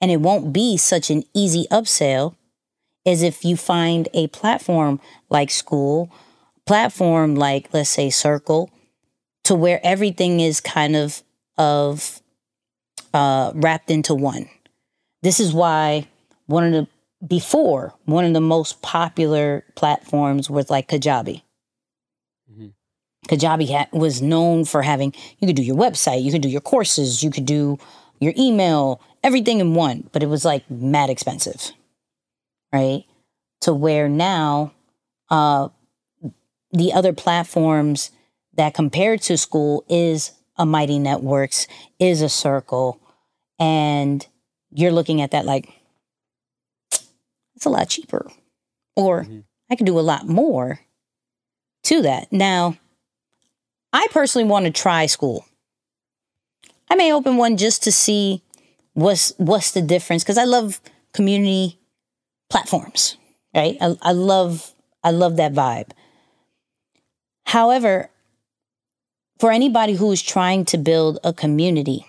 [0.00, 2.34] And it won't be such an easy upsell
[3.06, 5.00] as if you find a platform
[5.30, 6.10] like Skool,
[6.66, 8.70] platform like let's say Circle,
[9.44, 11.22] to where everything is kind of
[11.56, 12.20] of
[13.14, 14.48] uh, wrapped into one.
[15.22, 16.08] This is why
[16.46, 16.88] one of the
[17.26, 21.40] before one of the most popular platforms was like Kajabi.
[23.28, 26.60] Kajabi ha- was known for having you could do your website, you could do your
[26.60, 27.78] courses, you could do
[28.20, 31.72] your email, everything in one, but it was like mad expensive,
[32.72, 33.04] right?
[33.62, 34.72] To where now,
[35.30, 35.68] uh,
[36.72, 38.10] the other platforms
[38.54, 41.66] that compared to Skool is a Mighty Networks,
[41.98, 43.00] is a Circle,
[43.58, 44.26] and
[44.70, 45.68] you're looking at that like
[47.54, 48.30] it's a lot cheaper,
[48.96, 49.40] or mm-hmm.
[49.70, 50.80] I could do a lot more
[51.84, 52.32] to that.
[52.32, 52.76] Now,
[53.92, 55.44] I personally want to try Skool.
[56.90, 58.42] I may open one just to see
[58.94, 60.80] what's what's the difference because I love
[61.12, 61.78] community
[62.50, 63.16] platforms,
[63.54, 63.76] right?
[63.80, 65.90] I, I love I love that vibe.
[67.46, 68.10] However,
[69.38, 72.06] for anybody who is trying to build a community,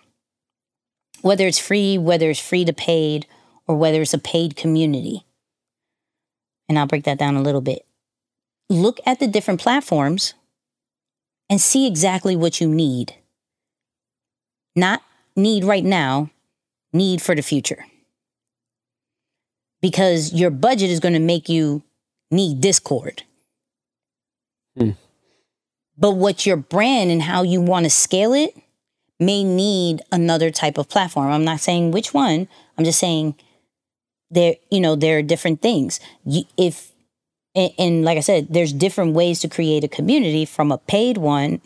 [1.26, 3.26] whether it's free, whether it's free to paid,
[3.68, 5.26] or whether it's a paid community,
[6.70, 7.84] and I'll break that down a little bit.
[8.70, 10.36] Look at the different platforms
[11.50, 13.16] and see exactly what you need.
[14.76, 15.02] Not
[15.36, 16.30] need right now,
[16.94, 17.88] need for the future.
[19.82, 21.82] Because your budget is going to make you
[22.30, 23.24] need Discord.
[24.78, 24.92] Hmm.
[25.98, 28.56] But what your brand and how you want to scale it
[29.20, 31.32] may need another type of platform.
[31.32, 32.48] I'm not saying which one.
[32.78, 33.36] I'm just saying
[34.30, 36.00] there, you know, there are different things.
[36.58, 36.92] If
[37.54, 41.18] and, and like I said, there's different ways to create a community from a paid
[41.18, 41.62] one,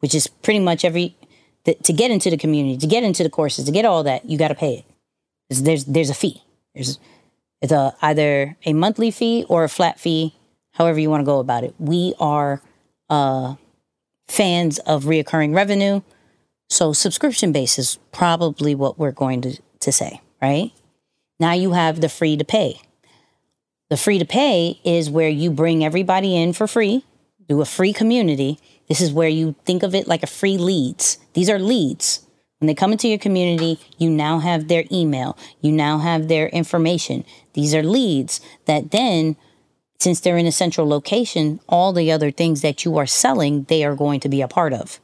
[0.00, 1.16] which is pretty much every
[1.64, 4.36] to get into the community, to get into the courses, to get all that, you
[4.36, 4.84] got to pay it.
[5.48, 6.42] There's, there's there's a fee.
[6.74, 6.98] There's
[7.60, 10.34] it's a either a monthly fee or a flat fee,
[10.72, 11.74] however you want to go about it.
[11.78, 12.62] We are
[13.08, 13.54] uh,
[14.28, 16.02] fans of reoccurring revenue,
[16.74, 20.72] so subscription base is probably what we're going to to say, right?
[21.38, 22.80] Now you have the free to pay.
[23.90, 27.04] The free to pay is where you bring everybody in for free,
[27.48, 28.58] do a free community.
[28.88, 31.18] This is where you think of it like a free leads.
[31.34, 32.26] These are leads.
[32.58, 36.48] When they come into your community, you now have their email, you now have their
[36.48, 37.24] information.
[37.52, 39.36] These are leads that then,
[39.98, 43.84] since they're in a central location, all the other things that you are selling, they
[43.84, 44.98] are going to be a part of.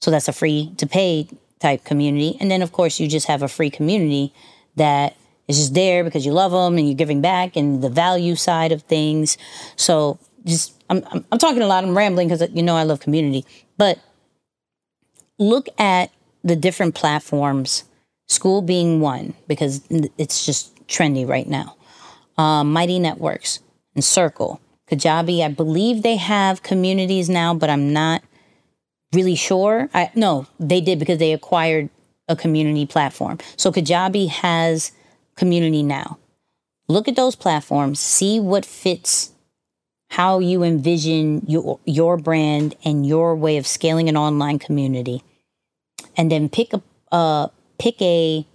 [0.00, 1.28] So that's a free to pay
[1.60, 2.36] type community.
[2.40, 4.32] And then, of course, you just have a free community
[4.76, 5.16] that
[5.48, 8.72] is just there because you love them and you're giving back and the value side
[8.72, 9.38] of things.
[9.76, 13.00] So just, I'm, I'm, I'm talking a lot, I'm rambling because you know I love
[13.00, 13.44] community.
[13.76, 13.98] But
[15.38, 16.10] look at
[16.44, 17.84] the different platforms,
[18.30, 19.82] Skool being one, because
[20.18, 21.76] it's just trendy right now.
[22.38, 23.60] um, Mighty Networks,
[23.94, 24.60] and Circle.
[24.90, 28.22] Kajabi, I believe they have communities now, but I'm not
[29.12, 29.88] really sure.
[29.94, 31.90] I no, they did because they acquired
[32.28, 33.38] a community platform.
[33.56, 34.92] So Kajabi has
[35.36, 36.18] community now.
[36.88, 39.32] Look at those platforms, see what fits
[40.10, 45.22] how you envision your your brand and your way of scaling an online community.
[46.16, 46.82] And then pick a
[47.12, 47.48] uh,
[47.78, 48.46] pick a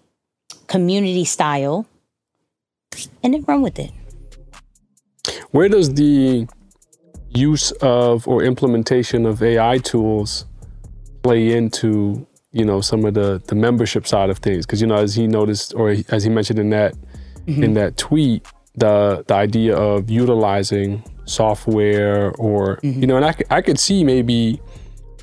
[0.67, 1.85] community style
[3.21, 3.91] and then run with it.
[5.51, 6.47] Where does the
[7.33, 10.45] use of or implementation of AI tools
[11.23, 14.65] play into you know some of the the membership side of things?
[14.65, 16.95] Because you know, as he noticed or as he mentioned in that
[17.45, 17.63] mm-hmm.
[17.63, 23.01] in that tweet, the the idea of utilizing software or mm-hmm.
[23.01, 24.61] you know, and I I could see maybe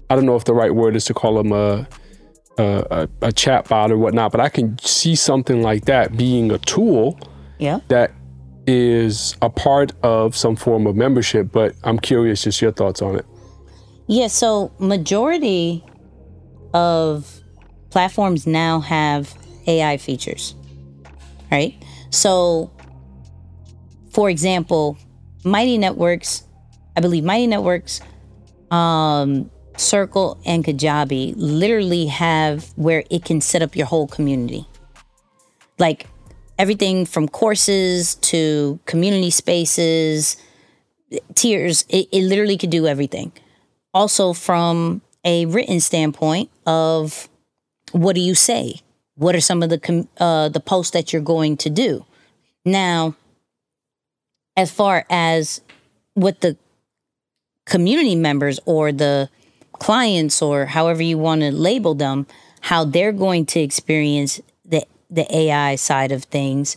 [0.09, 1.87] I don't know if the right word is to call them a
[2.59, 6.59] a, a chat bot or whatnot, but I can see something like that being a
[6.59, 7.19] tool
[7.59, 7.81] yeah.
[7.89, 8.13] that
[8.67, 11.51] is a part of some form of membership.
[11.53, 13.27] But I'm curious, just your thoughts on it.
[14.07, 15.85] Yeah, so majority
[16.75, 17.41] of
[17.91, 19.35] platforms now have
[19.67, 20.55] AI features,
[21.51, 21.75] right?
[22.11, 22.71] So,
[24.11, 24.99] for example,
[25.45, 26.45] Mighty Networks,
[26.97, 28.01] I believe Mighty Networks,
[28.71, 34.67] um, Circle, and Kajabi literally have where it can set up your whole community.
[35.79, 36.07] Like
[36.61, 40.37] everything from courses to community spaces,
[41.35, 43.33] tiers, it, it literally could do everything.
[43.95, 47.31] Also, from a written standpoint of
[47.93, 48.75] what do you say?
[49.15, 52.05] What are some of the uh, the posts that you're going to do?
[52.67, 53.17] Now,
[54.55, 55.63] as far as
[56.13, 56.59] what the
[57.65, 59.31] community members or the
[59.73, 62.27] clients or however you want to label them,
[62.61, 64.43] how they're going to experience
[65.11, 66.77] the AI side of things,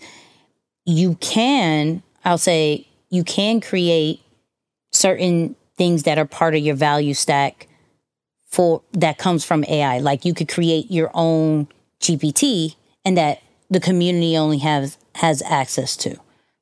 [0.86, 4.22] you can, I'll say, you can create
[4.92, 7.68] certain things that are part of your value stack
[8.48, 10.00] for that comes from AI.
[10.00, 11.68] Like you could create your own
[12.00, 16.18] GPT and that the community only has has access to,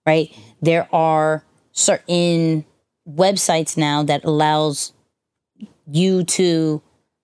[0.06, 0.36] right?
[0.62, 2.66] There are certain
[3.10, 4.94] websites now that allows
[5.88, 6.82] you to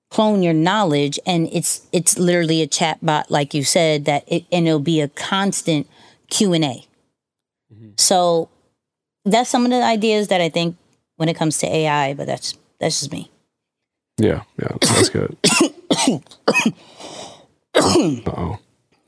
[0.10, 4.45] clone your knowledge and it's it's literally a chat bot like you said that it,
[4.51, 5.88] and it'll be a constant
[6.30, 7.89] q&a mm-hmm.
[7.97, 8.49] so
[9.26, 10.78] that's some of the ideas that i think
[11.18, 13.32] when it comes to ai but that's that's just me.
[14.18, 15.36] Yeah yeah that's good.
[17.76, 18.60] Uh-oh.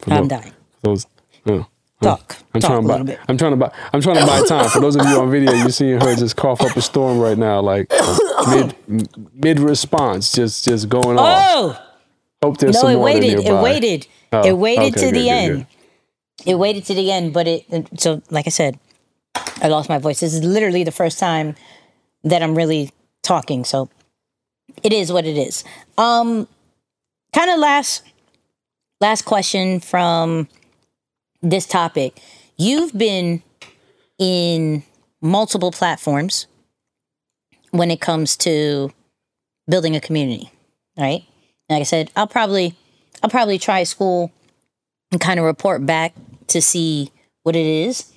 [0.08, 0.54] I'm dying.
[0.82, 1.06] those
[1.45, 1.64] uh.
[2.02, 2.38] Talk.
[2.54, 3.20] I'm Talk trying to buy.
[3.28, 3.74] I'm trying to buy.
[3.91, 4.70] I'm trying to buy time.
[4.70, 7.38] For those of you on video, you're seeing her just cough up a storm right
[7.38, 7.91] now, like
[8.50, 8.76] mid
[9.34, 11.26] mid response, just just going on.
[11.26, 11.70] oh!
[11.72, 11.82] off.
[12.41, 13.39] Hope there's no, some it water waited.
[13.39, 14.08] It waited.
[14.32, 15.58] Oh, it waited okay, to the good, end.
[15.58, 16.50] good.
[16.52, 17.66] It waited to the end, but it.
[18.00, 18.80] So, like I said,
[19.62, 20.22] I lost my voice.
[20.22, 21.56] This is literally the first time
[22.24, 22.91] that I'm really
[23.24, 23.66] talking.
[23.66, 23.89] So,
[24.84, 25.66] it is what it is.
[25.97, 26.47] Um,
[27.34, 28.04] kind of last
[29.02, 30.47] last question from
[31.42, 32.22] this topic.
[32.58, 33.44] You've been
[34.18, 34.84] in
[35.22, 36.48] multiple platforms
[37.72, 38.92] when it comes to
[39.68, 40.52] building a community,
[40.98, 41.24] right?
[41.70, 42.76] Like I said, I'll probably
[43.22, 44.32] I'll probably try Skool
[45.12, 46.14] and kind of report back
[46.48, 47.12] to see
[47.44, 48.12] what it is.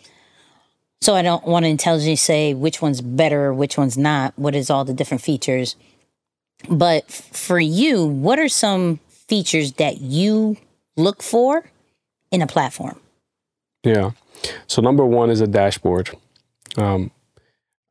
[1.01, 4.70] So I don't want to intelligently say which one's better, which one's not, what is
[4.70, 5.75] all the different features.
[6.68, 10.57] But for you, what are some features that you
[10.97, 11.64] look for
[12.31, 13.01] in a platform?
[13.83, 14.12] Yeah.
[14.66, 16.11] So number one is a dashboard.
[16.76, 17.11] Um,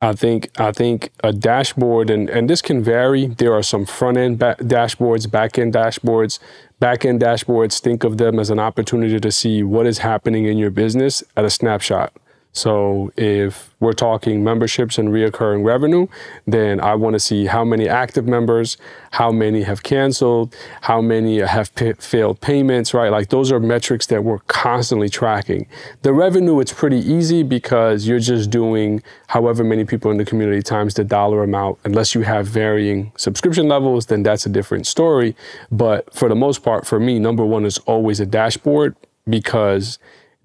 [0.00, 3.26] I think I think a dashboard, and, and this can vary.
[3.26, 6.40] There are some front end ba- dashboards, back end dashboards.
[6.80, 10.58] Back end dashboards, think of them as an opportunity to see what is happening in
[10.58, 12.12] your business at a snapshot.
[12.54, 16.06] So if we're talking memberships and reoccurring revenue,
[16.46, 18.76] then I want to see how many active members,
[19.12, 23.10] how many have canceled, how many have p- failed payments, right?
[23.10, 25.66] Like those are metrics that we're constantly tracking.
[26.02, 30.60] The revenue, it's pretty easy because you're just doing however many people in the community
[30.60, 31.78] times the dollar amount.
[31.84, 35.34] Unless you have varying subscription levels, then that's a different story.
[35.70, 38.94] But for the most part, for me, number one is always a dashboard
[39.26, 39.98] because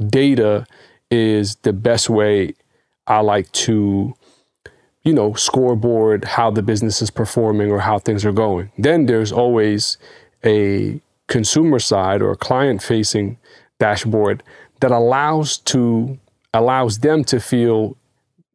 [0.09, 0.65] data
[1.09, 2.53] is the best way
[3.05, 4.15] I like to,
[5.03, 8.71] you know, scoreboard how the business is performing or how things are going.
[8.77, 9.97] Then there's always
[10.43, 13.37] a consumer side or a client facing
[13.79, 14.43] dashboard
[14.79, 16.17] that allows to
[16.53, 17.95] allows them to feel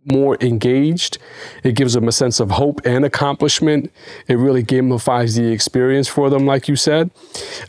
[0.05, 1.18] more engaged.
[1.62, 3.92] It gives them a sense of hope and accomplishment.
[4.26, 7.11] It really gamifies the experience for them, like you said.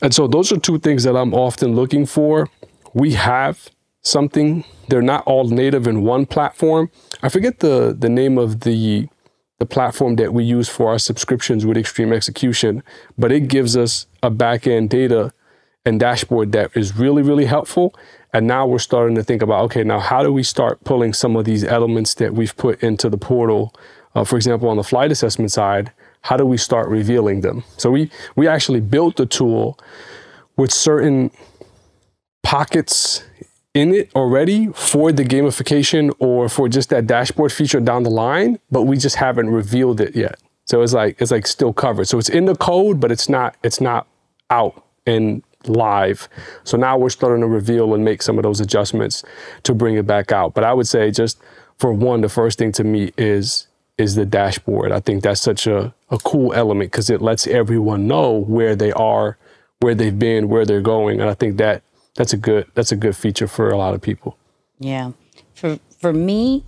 [0.02, 2.50] And so those are two things that I'm often looking for.
[2.94, 3.70] We have
[4.04, 4.64] something.
[4.90, 6.92] They're not all native in one platform.
[7.22, 9.08] I forget the the name of the
[9.60, 12.84] the platform that we use for our subscriptions with Extreme Execution,
[13.18, 15.32] but it gives us a back end data
[15.86, 17.94] and dashboard that is really, really helpful.
[18.34, 21.36] And now we're starting to think about okay, now how do we start pulling some
[21.36, 23.74] of these elements that we've put into the portal?
[24.16, 25.92] Uh, for example, on the flight assessment side,
[26.22, 27.64] how do we start revealing them?
[27.78, 29.80] So we we actually built the tool
[30.58, 31.32] with certain
[32.44, 33.24] pockets
[33.74, 38.60] in it already for the gamification or for just that dashboard feature down the line,
[38.70, 40.40] but we just haven't revealed it yet.
[40.66, 42.08] So it's like it's like still covered.
[42.08, 44.08] So it's in the code, but it's not it's not
[44.50, 46.30] out and live.
[46.64, 49.24] So now we're starting to reveal and make some of those adjustments
[49.64, 50.54] to bring it back out.
[50.54, 51.40] But I would say just
[51.78, 53.68] for one, the first thing to me is
[53.98, 54.92] is the dashboard.
[54.92, 58.92] I think that's such a, a cool element because it lets everyone know where they
[58.94, 59.38] are,
[59.80, 61.22] where they've been, where they're going.
[61.22, 61.84] And I think that
[62.16, 64.38] that's a good that's a good feature for a lot of people.
[64.80, 65.12] Yeah.
[65.56, 66.64] For for me,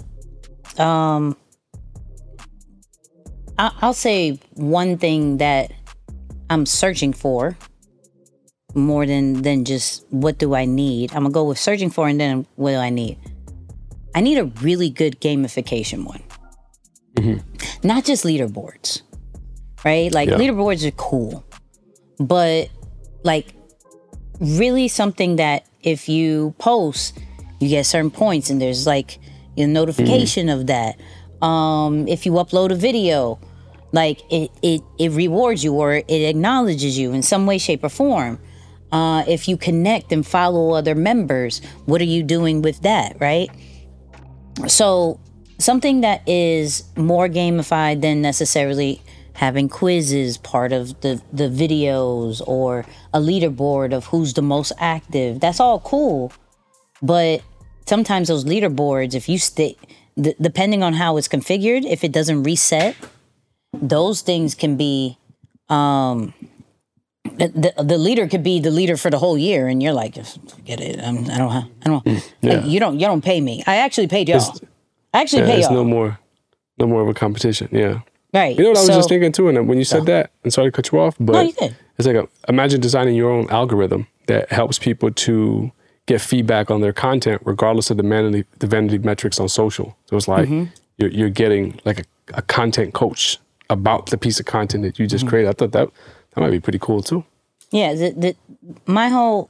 [0.77, 1.37] um
[3.57, 5.71] I, I'll say one thing that
[6.49, 7.57] I'm searching for
[8.73, 11.11] more than than just what do I need.
[11.13, 13.17] I'm gonna go with searching for and then what do I need.
[14.13, 16.23] I need a really good gamification one.
[17.15, 17.87] Mm-hmm.
[17.87, 19.01] Not just leaderboards,
[19.83, 20.11] right?
[20.11, 20.37] Like yeah.
[20.37, 21.45] leaderboards are cool,
[22.19, 22.69] but
[23.23, 23.54] like
[24.39, 27.17] really something that if you post,
[27.59, 29.19] you get certain points, and there's like
[29.57, 30.59] a notification mm-hmm.
[30.59, 30.99] of that.
[31.45, 33.39] Um, if you upload a video,
[33.91, 37.89] like it, it it rewards you or it acknowledges you in some way, shape, or
[37.89, 38.39] form.
[38.91, 43.49] Uh, if you connect and follow other members, what are you doing with that, right?
[44.67, 45.19] So
[45.57, 49.01] something that is more gamified than necessarily
[49.35, 55.39] having quizzes part of the the videos or a leaderboard of who's the most active.
[55.39, 56.33] That's all cool.
[57.01, 57.41] But
[57.85, 59.77] sometimes those leaderboards if you stick,
[60.21, 62.95] th- depending on how it's configured if it doesn't reset
[63.81, 65.17] those things can be
[65.69, 66.33] um
[67.37, 70.13] the, the leader could be the leader for the whole year and you're like
[70.63, 70.99] get it.
[70.99, 72.63] I'm, i don't i don't mm, yeah.
[72.63, 73.63] you don't you don't pay me.
[73.67, 74.37] I actually paid y'all.
[74.37, 74.61] It's,
[75.13, 76.19] i actually yeah, pay y'all no more
[76.77, 78.01] no more of a competition yeah
[78.35, 78.57] Right.
[78.57, 80.51] You know what I was so, just thinking too, and when you said that, and
[80.51, 84.07] sorry to cut you off, but no, it's like a, imagine designing your own algorithm
[84.27, 85.71] that helps people to
[86.05, 89.95] get feedback on their content, regardless of the vanity, the vanity metrics on social.
[90.07, 90.69] So it's like mm-hmm.
[90.97, 95.07] you're, you're getting like a, a, content coach about the piece of content that you
[95.07, 95.29] just mm-hmm.
[95.29, 95.49] created.
[95.49, 95.89] I thought that
[96.33, 97.23] that might be pretty cool too.
[97.71, 98.35] Yeah, the, the
[98.85, 99.49] my whole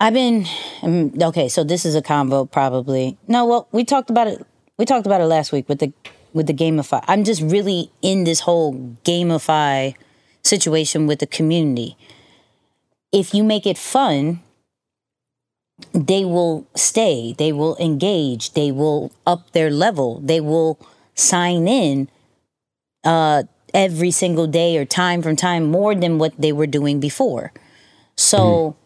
[0.00, 0.46] I've been
[0.82, 1.50] um, okay.
[1.50, 3.18] So this is a combo, probably.
[3.28, 4.44] No, well, we talked about it.
[4.78, 5.92] We talked about it last week with the
[6.32, 7.04] with the gamify.
[7.06, 9.94] I'm just really in this whole gamify
[10.42, 11.96] situation with the community.
[13.12, 14.40] If you make it fun,
[15.92, 20.78] they will stay, they will engage, they will up their level, they will
[21.14, 22.08] sign in
[23.04, 23.42] uh,
[23.74, 27.52] every single day or time from time more than what they were doing before.
[28.16, 28.78] So mm-hmm.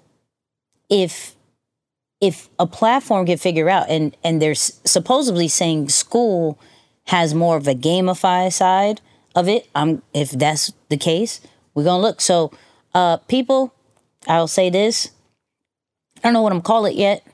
[0.90, 1.36] if
[2.20, 6.56] if a platform can figure out and and they're supposedly saying Skool
[7.06, 9.00] has more of a gamify side
[9.34, 9.68] of it.
[9.74, 11.40] I'm if that's the case,
[11.74, 12.20] we're gonna look.
[12.20, 12.52] So
[12.94, 13.72] uh people,
[14.26, 15.10] I'll say this.
[16.18, 17.26] I don't know what I'm call it yet,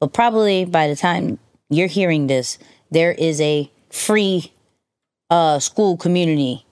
[0.00, 1.38] but probably by the time
[1.70, 2.58] you're hearing this,
[2.90, 4.52] there is a free
[5.30, 6.64] uh Skool community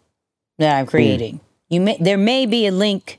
[0.59, 1.37] that I'm creating.
[1.37, 1.41] Mm.
[1.69, 3.19] You may there may be a link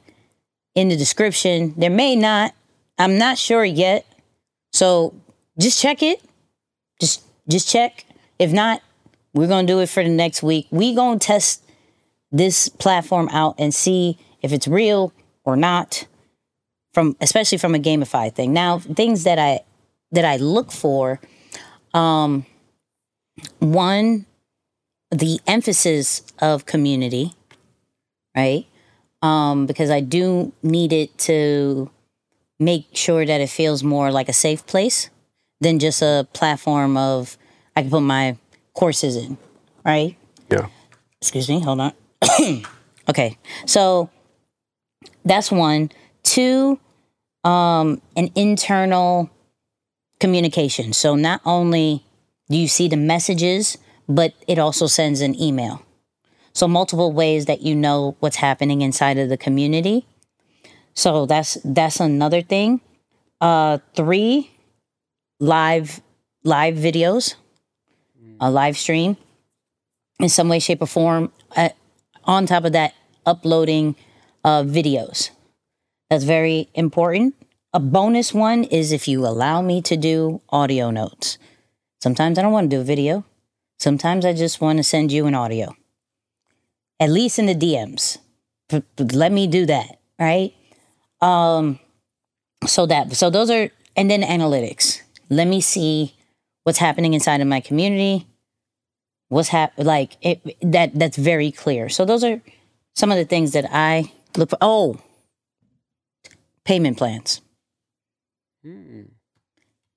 [0.75, 1.73] in the description.
[1.75, 2.53] There may not.
[2.97, 4.05] I'm not sure yet.
[4.71, 5.13] So
[5.59, 6.21] just check it.
[7.01, 8.05] Just just check.
[8.39, 8.81] If not,
[9.37, 10.67] we're going to do it for the next week.
[10.71, 11.63] We going to test
[12.31, 15.13] this platform out and see if it's real
[15.43, 16.07] or not
[16.93, 18.53] from especially from a gamified thing.
[18.53, 19.61] Now, things that I
[20.11, 21.19] that I look for
[21.93, 22.45] um
[23.59, 24.25] one
[25.11, 27.33] the emphasis of community,
[28.35, 28.65] right?
[29.21, 31.89] Um because I do need it to
[32.59, 35.09] make sure that it feels more like a safe place
[35.61, 37.37] than just a platform of
[37.75, 38.37] I can put my
[38.77, 39.37] courses in,
[39.83, 40.15] right?
[40.51, 40.67] Yeah.
[41.19, 41.93] Excuse me, hold on.
[43.09, 43.37] okay.
[43.65, 44.09] So
[45.25, 45.91] that's one.
[46.21, 46.79] Two,
[47.43, 49.31] um, an internal
[50.19, 50.93] communication.
[50.93, 52.05] So not only
[52.49, 55.81] do you see the messages, but it also sends an email.
[56.53, 60.05] So multiple ways that you know what's happening inside of the community.
[60.93, 62.81] So that's that's another thing.
[63.41, 64.51] Uh three
[65.39, 66.01] live
[66.43, 67.35] live videos
[68.39, 69.17] a live stream
[70.19, 71.31] in some way, shape, or form.
[71.55, 71.69] Uh,
[72.23, 72.93] on top of that,
[73.25, 73.95] uploading
[74.43, 75.31] uh, videos.
[76.09, 77.35] That's very important
[77.77, 81.37] a bonus one is if you allow me to do audio notes.
[82.01, 83.23] Sometimes I don't want to do a video.
[83.77, 85.75] Sometimes I just want to send you an audio.
[86.99, 88.17] At least in the DMs.
[88.97, 90.55] Let me do that, right?
[91.21, 91.79] Um
[92.65, 95.03] so that so those are and then analytics.
[95.29, 96.16] Let me see
[96.67, 98.27] what's happening inside of my community.
[99.29, 101.87] What's hap like it that that's very clear.
[101.87, 102.41] So those are
[102.93, 104.57] some of the things that I look for.
[104.59, 104.99] Oh,
[106.65, 107.39] payment plans.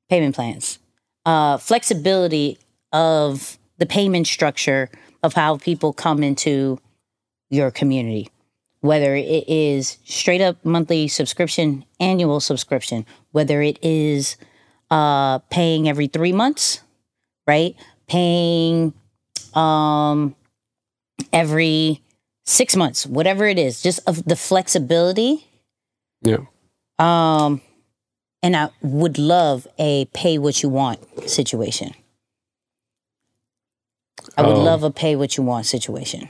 [0.08, 0.78] Payment plans.
[1.26, 2.56] Uh, flexibility
[2.92, 4.90] of the payment structure
[5.24, 6.78] of how people come into
[7.50, 8.30] your community,
[8.80, 14.36] whether it is straight up monthly subscription, annual subscription, whether it is
[14.90, 16.80] uh, paying every three months,
[17.46, 17.74] right?
[18.08, 18.92] Paying
[19.54, 20.34] um,
[21.32, 22.02] every
[22.46, 25.46] six months, whatever it is, just of the flexibility.
[26.22, 26.38] Yeah.
[26.98, 27.60] Um,
[28.42, 31.94] and I would love a pay what you want situation.
[34.36, 34.62] I would Oh.
[34.62, 36.28] love a pay what you want situation.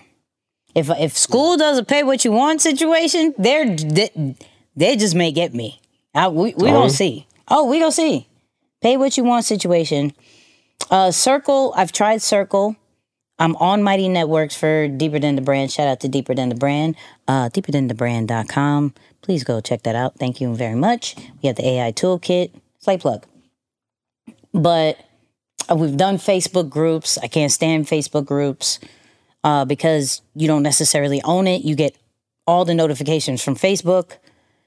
[0.75, 4.37] If if Skool does a pay what you want situation, they're they,
[4.77, 5.81] they just may get me.
[6.15, 6.73] I, we we Oh.
[6.73, 7.27] gonna see.
[7.49, 8.27] Oh, we gonna see.
[8.81, 10.13] Pay what you want situation.
[10.91, 11.73] Uh, Circle.
[11.77, 12.77] I've tried Circle.
[13.39, 15.71] I'm on Mighty Networks for Deeper Than the Brand.
[15.71, 16.95] Shout out to Deeper Than the Brand.
[17.27, 18.95] Uh, deeperthanthebrand.com.
[19.23, 20.19] Please go check that out.
[20.19, 21.17] Thank you very much.
[21.43, 22.53] We have the AI toolkit.
[22.79, 23.27] Slight plug.
[24.53, 24.99] But
[25.71, 27.19] uh, we've done Facebook groups.
[27.19, 28.79] I can't stand Facebook groups
[29.45, 31.63] uh, because you don't necessarily own it.
[31.63, 31.97] You get
[32.47, 34.17] all the notifications from Facebook,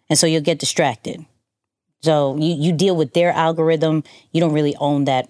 [0.09, 1.25] and so you'll get distracted.
[2.03, 4.03] So you, you deal with their algorithm.
[4.31, 5.29] You don't really own that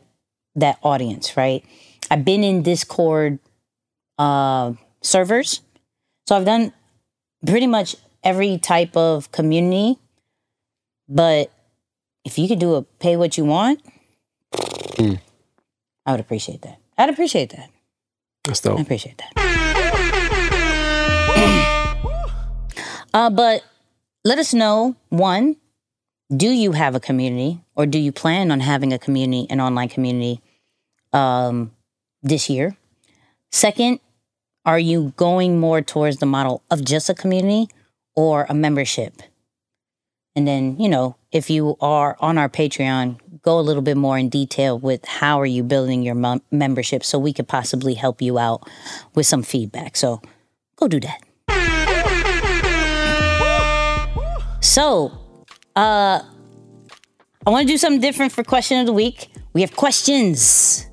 [0.55, 1.63] that audience, right?
[2.11, 3.39] I've been in Discord
[4.17, 5.61] uh, servers,
[6.27, 6.73] so I've done
[7.45, 9.97] pretty much every type of community.
[11.07, 11.51] But
[12.25, 13.81] if you could do a pay what you want,
[14.97, 15.15] Hmm.
[16.05, 16.77] I would appreciate that.
[16.97, 17.69] I'd appreciate that.
[18.43, 18.79] That's I dope.
[18.81, 19.31] appreciate that.
[23.13, 23.63] uh, but
[24.23, 25.55] let us know one,
[26.35, 29.89] do you have a community or do you plan on having a community, an online
[29.89, 30.41] community
[31.11, 31.71] um,
[32.21, 32.75] this year?
[33.51, 33.99] Second,
[34.65, 37.67] are you going more towards the model of just a community
[38.15, 39.21] or a membership?
[40.35, 44.17] And then, you know, if you are on our Patreon, go a little bit more
[44.17, 48.21] in detail with how are you building your mem- membership so we could possibly help
[48.21, 48.67] you out
[49.13, 49.95] with some feedback.
[49.95, 50.21] So
[50.77, 51.21] go do that.
[54.61, 55.22] So,
[55.75, 56.21] uh,
[57.45, 59.29] I want to do something different for question of the week.
[59.53, 60.87] We have questions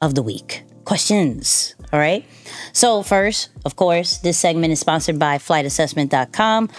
[0.00, 0.62] of the week.
[0.84, 1.74] Questions.
[1.92, 2.24] All right.
[2.72, 6.70] So, first, of course, this segment is sponsored by flightassessment.com.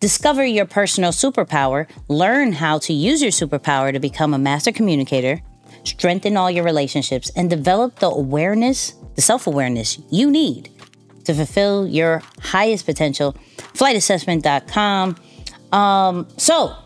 [0.00, 5.40] Discover your personal superpower, learn how to use your superpower to become a master communicator,
[5.84, 10.70] strengthen all your relationships, and develop the awareness, the self awareness you need
[11.24, 13.34] to fulfill your highest potential.
[13.74, 15.16] Flightassessment.com.
[15.72, 16.76] Um, so,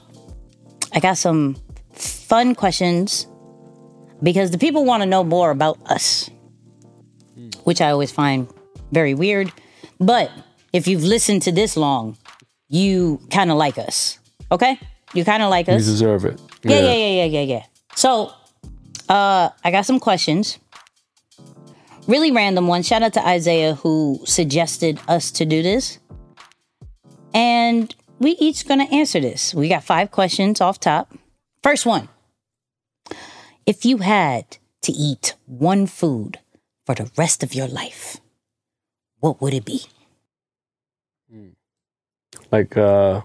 [0.92, 1.56] I got some
[1.92, 3.26] fun questions
[4.22, 6.30] because the people want to know more about us,
[7.64, 8.48] which I always find
[8.92, 9.52] very weird.
[10.00, 10.30] But
[10.72, 12.16] if you've listened to this long,
[12.68, 14.18] you kind of like us.
[14.50, 14.78] Okay?
[15.14, 15.86] You kind of like us.
[15.86, 16.40] You deserve it.
[16.62, 17.62] Yeah, yeah, yeah, yeah, yeah, yeah.
[17.94, 18.32] So,
[19.08, 20.58] uh, I got some questions.
[22.06, 22.82] Really random one.
[22.82, 25.98] Shout out to Isaiah who suggested us to do this.
[27.34, 29.54] And we each gonna answer this.
[29.54, 31.12] We got five questions off top.
[31.62, 32.08] First one.
[33.66, 36.38] If you had to eat one food
[36.86, 38.18] for the rest of your life,
[39.20, 39.82] what would it be?
[42.50, 43.22] Like, uh,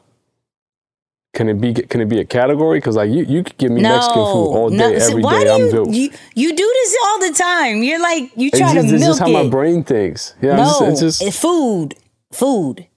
[1.33, 2.77] can it be can it be a category?
[2.79, 4.99] Because like you, you could give me Mexican food all day, no.
[4.99, 5.45] See, every why day.
[5.45, 5.89] do I'm you, built.
[5.89, 7.83] you you do this all the time?
[7.83, 9.31] You're like you try just, to it's milk just how it.
[9.31, 10.35] my brain thinks.
[10.41, 11.95] Yeah, no, it's just, it's just it's food.
[12.31, 12.87] Food.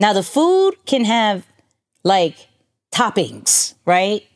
[0.00, 1.46] Now the food can have
[2.02, 2.48] like
[2.92, 4.26] toppings, right?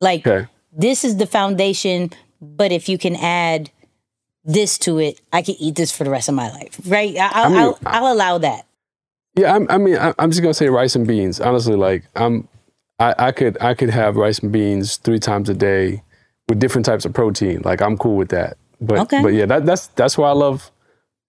[0.00, 0.48] Like okay.
[0.72, 2.10] this is the foundation,
[2.40, 3.70] but if you can add
[4.44, 7.16] this to it, I can eat this for the rest of my life, right?
[7.18, 8.66] I'll, I mean, I'll, I'll allow that.
[9.36, 11.40] Yeah, I'm, I mean, I, I'm just gonna say rice and beans.
[11.40, 12.48] Honestly, like I'm,
[12.98, 16.02] I, I could I could have rice and beans three times a day
[16.48, 17.62] with different types of protein.
[17.64, 18.56] Like I'm cool with that.
[18.80, 19.22] But Okay.
[19.22, 20.70] but yeah, that, that's that's why I love.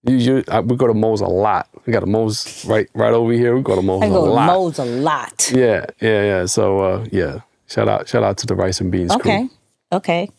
[0.08, 1.68] You, you, I, we go to Mo's a lot.
[1.86, 3.56] We got a Mo's right right over here.
[3.56, 4.48] We go to Mo's I a go to lot.
[4.48, 5.52] Mo's a lot.
[5.54, 6.46] Yeah, yeah, yeah.
[6.46, 9.48] So uh, yeah, shout out shout out to the rice and beans Okay.
[9.48, 9.50] crew.
[9.92, 10.30] Okay.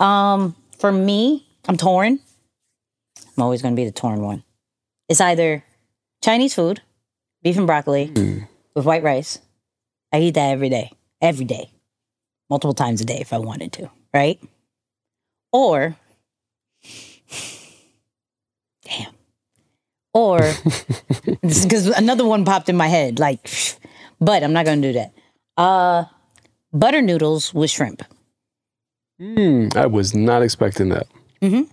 [0.00, 2.20] Um, for me, I'm torn.
[3.36, 4.42] I'm always going to be the torn one.
[5.08, 5.62] It's either
[6.22, 6.80] Chinese food,
[7.42, 8.48] beef and broccoli Mm.
[8.74, 9.38] with white rice,
[10.12, 10.90] I eat that every day,
[11.20, 11.70] every day,
[12.50, 14.40] multiple times a day if I wanted to, right?
[15.52, 15.96] Or,
[20.14, 20.38] or
[21.42, 23.48] because another one popped in my head, like,
[24.20, 25.12] but I'm not gonna do that.
[25.56, 26.04] Uh,
[26.72, 28.02] butter noodles with shrimp.
[29.20, 31.06] Mm, I was not expecting that.
[31.40, 31.70] Mm-hmm.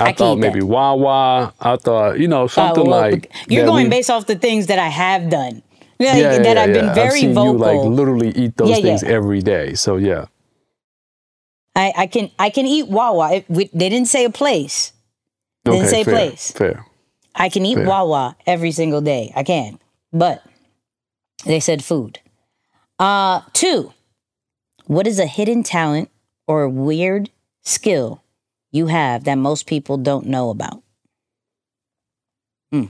[0.00, 0.66] I, I thought maybe that.
[0.66, 1.54] Wawa.
[1.60, 4.66] I thought you know Uh, something well, like you're going we- based off the things
[4.66, 5.62] that I have done,
[5.98, 6.94] like, yeah, that yeah, I've been yeah.
[6.94, 7.52] very I've seen vocal.
[7.52, 8.76] You like literally eat those yeah.
[8.76, 9.74] things every day.
[9.74, 10.26] So yeah.
[11.74, 13.32] I, I can I can eat Wawa.
[13.34, 14.92] It, we, they didn't say a place.
[15.66, 16.50] Okay, say fair, place.
[16.52, 16.86] Fair.
[17.34, 17.86] I can eat Fair.
[17.86, 19.32] Wawa every single day.
[19.36, 19.78] I can,
[20.12, 20.42] but
[21.44, 22.18] they said food.
[22.98, 23.92] Uh, two.
[24.86, 26.10] What is a hidden talent
[26.46, 27.30] or weird
[27.62, 28.22] skill
[28.72, 30.82] you have that most people don't know about?
[32.72, 32.86] Hmm.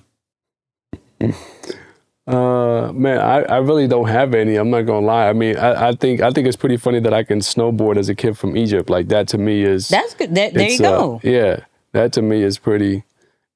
[2.26, 4.54] Uh, man, I, I really don't have any.
[4.54, 5.28] I'm not gonna lie.
[5.28, 8.08] I mean, I, I think I think it's pretty funny that I can snowboard as
[8.08, 8.88] a kid from Egypt.
[8.88, 10.32] Like that to me is That's good.
[10.34, 11.20] There, there you uh, go.
[11.24, 13.04] yeah, that to me is pretty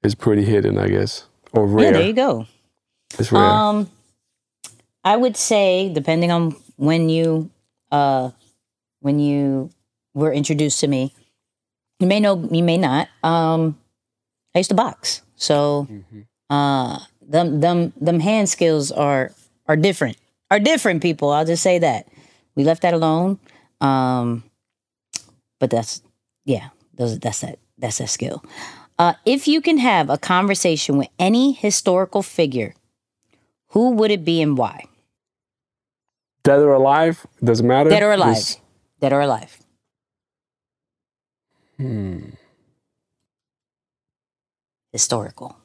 [0.03, 1.87] is pretty hidden, I guess, or rare.
[1.87, 2.47] yeah, there you go.
[3.19, 3.43] It's rare.
[3.43, 3.91] Um,
[5.05, 7.51] I would say, depending on when you,
[7.91, 8.31] uh,
[9.01, 9.71] when you
[10.15, 11.15] were introduced to me,
[12.01, 13.09] you may know, you may not.
[13.23, 13.79] Um,
[14.55, 15.87] I used to box, so
[16.51, 19.33] uh, them them them hand skills are
[19.67, 20.17] are different.
[20.51, 21.31] Are different, people.
[21.31, 22.07] I'll just say that.
[22.55, 23.39] We left that alone.
[23.81, 24.45] Um,
[25.59, 26.03] but that's
[26.45, 28.43] yeah, those that's that that's that skill.
[28.99, 32.75] Uh, if you can have a conversation with any historical figure,
[33.71, 34.85] who would it be and why?
[36.45, 37.27] Dead or alive?
[37.43, 37.91] Doesn't matter.
[37.91, 38.35] Dead or alive?
[38.37, 38.61] Just-
[39.01, 39.59] Dead or alive?
[41.77, 42.31] hmm.
[44.93, 45.57] Historical.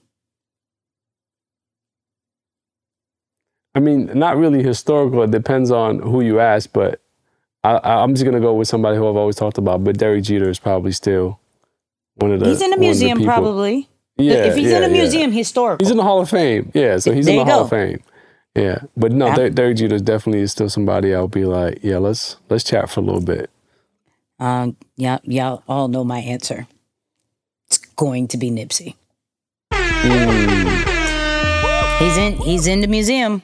[3.74, 5.24] I mean, not really historical.
[5.24, 7.02] It depends on who you ask, but
[7.64, 9.84] I, I'm just gonna go with somebody who I've always talked about.
[9.84, 11.40] But Derek Jeter is probably still
[12.16, 12.48] one of the.
[12.50, 13.90] he's in a one of the museum, probably.
[14.18, 14.88] Yeah, if he's in yeah, a yeah.
[15.02, 15.84] museum, historical.
[15.86, 16.72] He's in the Hall of Fame.
[16.74, 17.64] Yeah, so he's There in the Hall go.
[17.66, 18.04] of Fame.
[18.56, 19.36] Yeah, but no, Yeah.
[19.36, 23.00] Der- Derek Jeter definitely is still somebody I'll be like, yeah, let's let's chat for
[23.00, 23.50] a little bit.
[24.40, 26.68] um, yeah, y'all all know my answer.
[27.68, 28.96] It's going to be Nipsey.
[32.00, 32.38] He's in.
[32.38, 33.44] He's in the museum.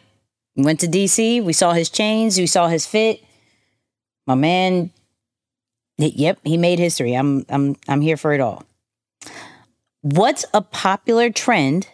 [0.55, 1.43] We went to DC.
[1.43, 2.37] We saw his chains.
[2.37, 3.23] We saw his fit.
[4.25, 4.91] My man.
[5.97, 7.13] Yep, he made history.
[7.13, 7.45] I'm.
[7.49, 7.75] I'm.
[7.87, 8.63] I'm here for it all.
[10.01, 11.87] What's a popular trend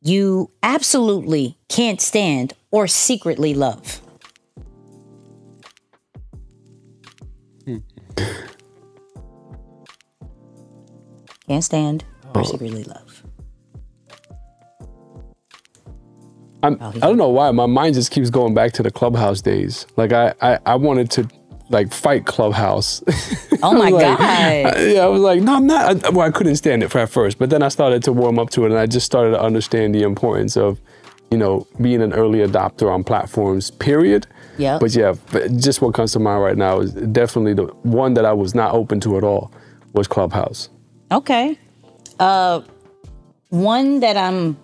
[0.00, 4.00] you absolutely can't stand or secretly love?
[7.64, 7.78] Hmm.
[11.48, 12.04] Can't stand
[12.34, 12.44] or oh.
[12.44, 13.24] secretly love.
[16.64, 19.40] I'm, oh, I don't know why my mind just keeps going back to the clubhouse
[19.40, 19.84] days.
[19.96, 21.28] Like I, I, I wanted to
[21.72, 23.02] like fight clubhouse.
[23.62, 24.20] Oh my Like, god!
[24.20, 26.04] I- yeah, I was like, no, I'm not.
[26.04, 28.38] I, well, I couldn't stand it for at first, but then I started to warm
[28.38, 30.80] up to it, and I just started to understand the importance of,
[31.30, 33.70] you know, being an early adopter on platforms.
[33.70, 34.26] Period.
[34.58, 34.78] Yeah.
[34.78, 35.14] But yeah,
[35.56, 38.74] just what comes to mind right now is definitely the one that I was not
[38.74, 39.50] open to at all
[39.94, 40.68] was Clubhouse.
[41.10, 41.58] Okay.
[42.20, 42.60] Uh,
[43.48, 44.56] one that I'm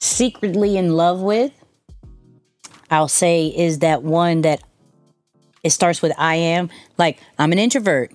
[0.00, 1.52] secretly in love with,
[2.90, 4.62] I'll say, is that one that
[5.68, 6.70] it starts with I am.
[6.96, 8.10] Like, I'm an introvert.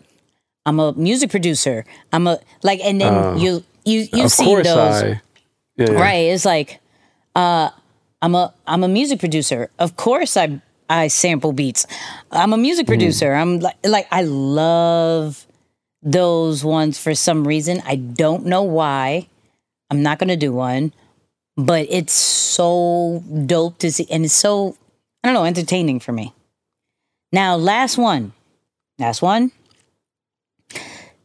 [0.66, 1.86] I'm a music producer.
[2.12, 5.22] I'm a like, and then you you you of see those I.
[5.78, 6.34] Yeah, right?
[6.34, 6.80] It's like,
[7.36, 7.70] uh,
[8.24, 9.70] I'm a I'm a music producer.
[9.78, 11.86] Of course, I I sample beats.
[12.32, 13.34] I'm a music producer.
[13.34, 15.46] I'm like like I love
[16.02, 17.84] those ones for some reason.
[17.86, 19.28] I don't know why.
[19.92, 20.92] I'm not gonna do one,
[21.56, 24.76] but it's so dope to see, and it's so
[25.24, 26.34] I don't know entertaining for me.
[27.34, 28.34] Now, last one,
[29.00, 29.52] last one.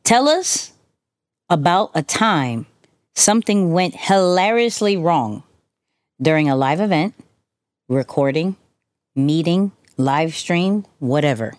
[0.05, 0.73] Tell us
[1.51, 2.65] about a time
[3.15, 5.43] something went hilariously wrong
[6.21, 7.15] during a live event,
[7.91, 8.57] recording,
[9.15, 11.53] meeting, live stream, whatever.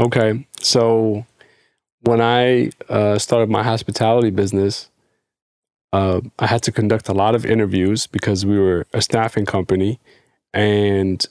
[0.00, 1.24] Okay, so
[2.00, 4.90] when I uh, started my hospitality business,
[5.92, 10.00] uh, I had to conduct a lot of interviews because we were a staffing company,
[10.52, 11.24] and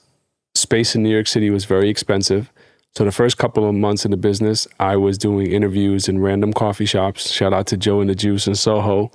[0.55, 2.51] space in New York City was very expensive.
[2.95, 6.53] So the first couple of months in the business, I was doing interviews in random
[6.53, 7.29] coffee shops.
[7.29, 9.11] Shout out to Joe and the Juice in Soho,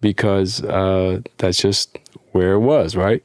[0.00, 1.98] because uh, that's just
[2.32, 3.22] where it was, right?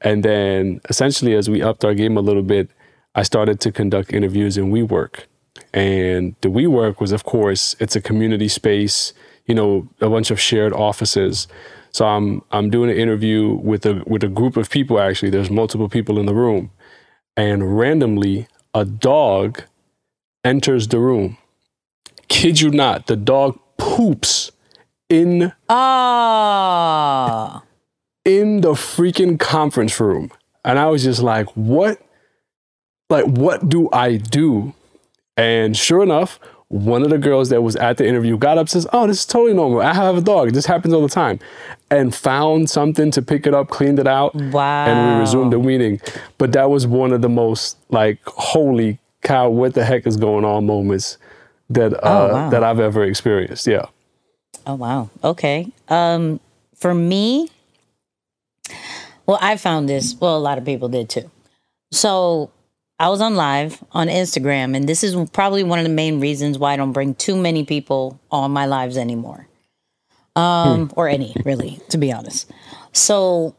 [0.00, 2.70] And then essentially, as we upped our game a little bit,
[3.14, 5.24] I started to conduct interviews in WeWork.
[5.74, 9.12] And the WeWork was, of course, it's a community space,
[9.46, 11.46] you know, a bunch of shared offices.
[11.90, 14.98] So I'm I'm doing an interview with a with a group of people.
[14.98, 16.70] Actually, there's multiple people in the room,
[17.36, 19.62] and randomly a dog
[20.44, 21.38] enters the room.
[22.28, 24.50] Kid you not, the dog poops
[25.08, 27.62] in Oh.
[28.24, 30.30] in the freaking conference room.
[30.64, 32.00] And I was just like, what?
[33.10, 34.72] Like, what do I do?
[35.36, 36.38] And sure enough,
[36.72, 39.26] one of the girls that was at the interview got up says, Oh, this is
[39.26, 39.82] totally normal.
[39.82, 40.52] I have a dog.
[40.54, 41.38] This happens all the time.
[41.90, 44.86] And found something to pick it up, cleaned it out, Wow.
[44.86, 46.00] and we resumed the weaning.
[46.38, 50.46] But that was one of the most like, holy cow, what the heck is going
[50.46, 51.18] on moments
[51.68, 52.48] that uh, Oh, wow.
[52.50, 53.66] that I've ever experienced.
[53.66, 53.86] Yeah.
[54.66, 55.10] Oh wow.
[55.22, 55.68] Okay.
[55.88, 56.40] Um
[56.74, 57.48] for me
[59.26, 61.30] well I found this well a lot of people did too.
[61.90, 62.50] So
[63.02, 66.56] I was on live on Instagram and this is probably one of the main reasons
[66.56, 69.48] why I don't bring too many people on my lives anymore.
[70.36, 72.48] Um or any really to be honest.
[72.92, 73.56] So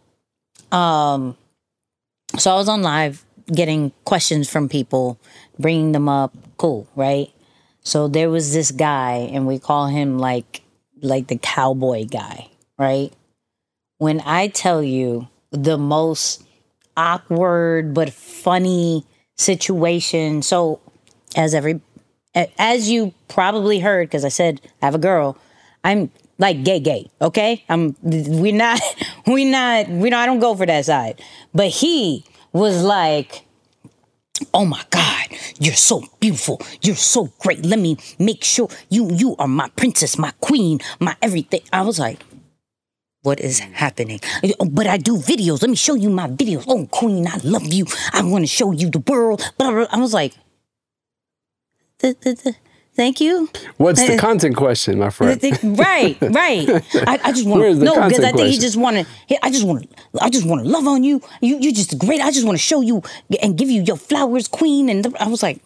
[0.72, 1.36] um
[2.38, 5.20] so I was on live getting questions from people,
[5.60, 7.28] bringing them up, cool, right?
[7.82, 10.62] So there was this guy, and we call him like
[11.02, 12.48] like the cowboy guy,
[12.80, 13.12] right?
[13.98, 16.44] When I tell you the most
[16.96, 19.04] awkward but funny
[19.36, 20.80] situation, so
[21.36, 21.82] as every
[22.58, 25.38] as you probably heard, because I said I have a girl,
[25.84, 27.64] I'm like gay gay, okay?
[27.70, 28.82] I'm we're not
[29.28, 31.22] we not we know I don't go for that side.
[31.54, 33.46] But he was like
[34.54, 35.28] oh my god
[35.60, 40.18] you're so beautiful you're so great let me make sure you you are my princess
[40.18, 42.20] my queen my everything i was like
[43.24, 44.20] what is happening
[44.60, 47.66] "Oh, but i do videos let me show you my videos oh queen i love
[47.74, 49.88] you i want to show you the world blah, blah, blah.
[49.92, 50.34] i was like
[52.00, 52.56] "Th- th- th-
[52.96, 55.42] thank you What's the content question, my friend?
[55.64, 56.70] right, right.
[57.10, 59.06] I, I just want to no because I think he just want to.
[59.46, 59.88] I just want to.
[60.22, 61.22] I just want to love on you.
[61.42, 62.22] You you're just great.
[62.22, 63.02] I just want to show you
[63.42, 64.90] and give you your flowers, queen.
[64.90, 65.60] And I was like,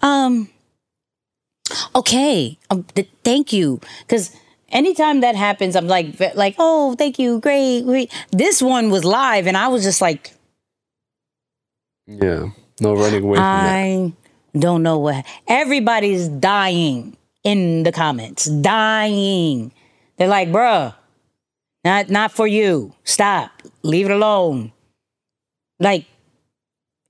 [0.00, 0.48] um,
[1.94, 4.34] okay, um, th- thank you, because.
[4.72, 8.10] Anytime that happens, I'm like, like, oh, thank you, great, great.
[8.30, 10.32] This one was live, and I was just like,
[12.06, 12.50] Yeah,
[12.80, 13.84] no running away from that.
[13.84, 14.12] I
[14.58, 15.26] don't know what.
[15.46, 19.72] Everybody's dying in the comments, dying.
[20.16, 20.94] They're like, bruh,
[21.84, 22.94] not not for you.
[23.04, 23.50] Stop.
[23.82, 24.72] Leave it alone.
[25.78, 26.06] Like,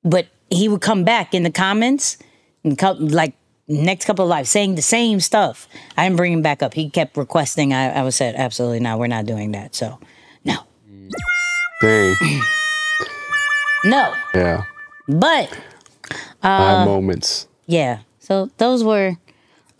[0.03, 2.19] but he would come back in the comments
[2.65, 3.35] and come like
[3.73, 5.69] next couple of lives saying the same stuff.
[5.97, 6.75] I didn't bring him back up.
[6.75, 7.73] He kept requesting.
[7.73, 8.99] I, I was said, absolutely not.
[8.99, 9.75] We're not doing that.
[9.75, 9.99] So,
[10.45, 10.57] no,
[11.81, 12.15] Dang.
[13.85, 14.15] no.
[14.35, 14.65] Yeah.
[15.09, 15.51] But
[16.43, 17.47] I Uh, have moments.
[17.67, 19.17] yeah so those were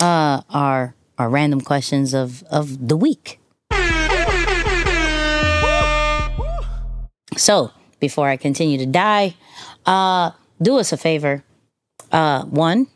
[0.01, 3.39] uh our our random questions of of the week
[7.37, 7.71] so
[8.01, 9.35] before i continue to die
[9.87, 11.43] uh do us a favor
[12.13, 12.87] uh one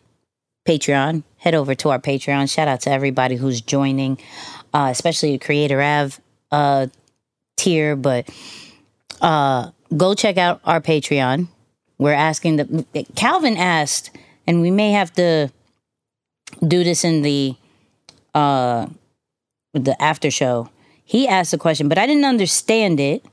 [0.66, 4.18] patreon head over to our patreon shout out to everybody who's joining
[4.74, 6.20] uh especially the creator av
[6.50, 6.86] uh
[7.56, 8.28] tier but
[9.20, 11.48] uh go check out our patreon
[11.98, 14.10] we're asking the Calvin asked,
[14.46, 15.50] and we may have to
[16.66, 17.56] do this in the
[18.34, 18.86] uh
[19.72, 20.70] the after show.
[21.04, 23.24] He asked a question, but I didn't understand it.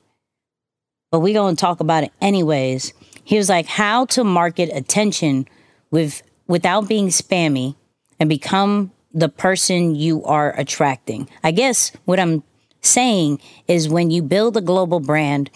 [1.11, 2.93] But we're gonna talk about it anyways.
[3.23, 5.47] He was like, how to market attention
[5.91, 7.75] with without being spammy
[8.19, 11.29] and become the person you are attracting.
[11.43, 12.43] I guess what I'm
[12.81, 15.49] saying is when you build a global brand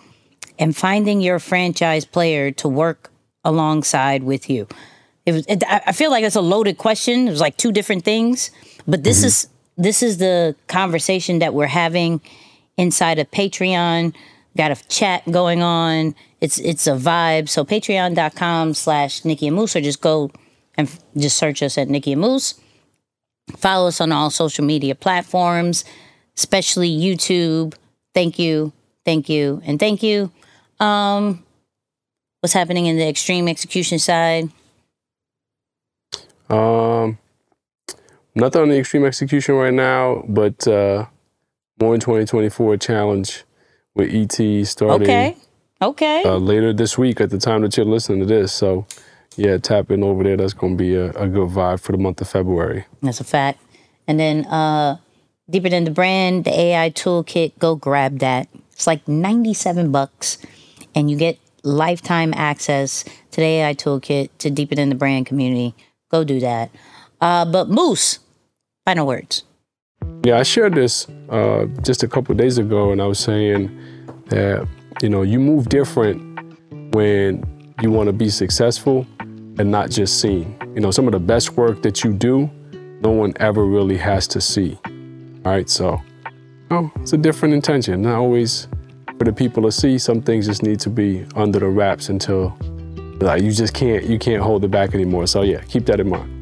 [0.59, 3.11] and finding your franchise player to work
[3.43, 4.67] alongside with you.
[5.25, 5.45] It was.
[5.47, 7.27] It, I feel like it's a loaded question.
[7.27, 8.49] It was like two different things,
[8.87, 9.27] but this mm-hmm.
[9.27, 9.47] is
[9.77, 12.21] this is the conversation that we're having
[12.77, 14.15] inside of Patreon.
[14.55, 16.15] Got a chat going on.
[16.39, 17.49] It's it's a vibe.
[17.49, 20.31] So patreon.com slash Nicky and Moose or just go
[20.77, 22.55] and f- just search us at Nicky and Moose.
[23.57, 25.85] Follow us on all social media platforms,
[26.37, 27.73] especially YouTube.
[28.13, 28.73] Thank you,
[29.05, 30.31] thank you, and thank you.
[30.79, 31.43] Um,
[32.41, 34.49] what's happening in the extreme execution side?
[36.49, 37.17] Um,
[38.35, 41.05] nothing on the extreme execution right now, but uh,
[41.79, 43.43] more in 2024 challenge
[43.95, 45.37] with ET starting Okay,
[45.81, 46.23] okay.
[46.23, 48.53] uh, later this week at the time that you're listening to this.
[48.53, 48.85] So,
[49.37, 50.35] yeah, tap in over there.
[50.35, 52.85] That's going to be a, a good vibe for the month of February.
[53.01, 53.61] That's a fact.
[54.07, 54.97] And then uh
[55.49, 58.47] deeper than the brand, the AI toolkit, go grab that.
[58.71, 60.37] It's like 97 bucks
[60.95, 65.75] and you get lifetime access to the AI toolkit to deeper than the brand community.
[66.09, 66.71] Go do that.
[67.21, 68.19] Uh but Moose,
[68.85, 69.43] final words.
[70.23, 73.69] Yeah, I shared this uh, just a couple days ago, and I was saying
[74.27, 74.67] that
[75.01, 76.21] you know you move different
[76.93, 77.43] when
[77.81, 80.57] you want to be successful and not just seen.
[80.75, 82.49] You know, some of the best work that you do,
[83.01, 84.77] no one ever really has to see.
[85.45, 86.01] All right, so
[86.71, 88.01] oh, it's a different intention.
[88.01, 88.67] Not always
[89.17, 89.97] for the people to see.
[89.97, 92.57] Some things just need to be under the wraps until
[93.19, 95.27] like you just can't you can't hold it back anymore.
[95.27, 96.36] So yeah, keep that in mind.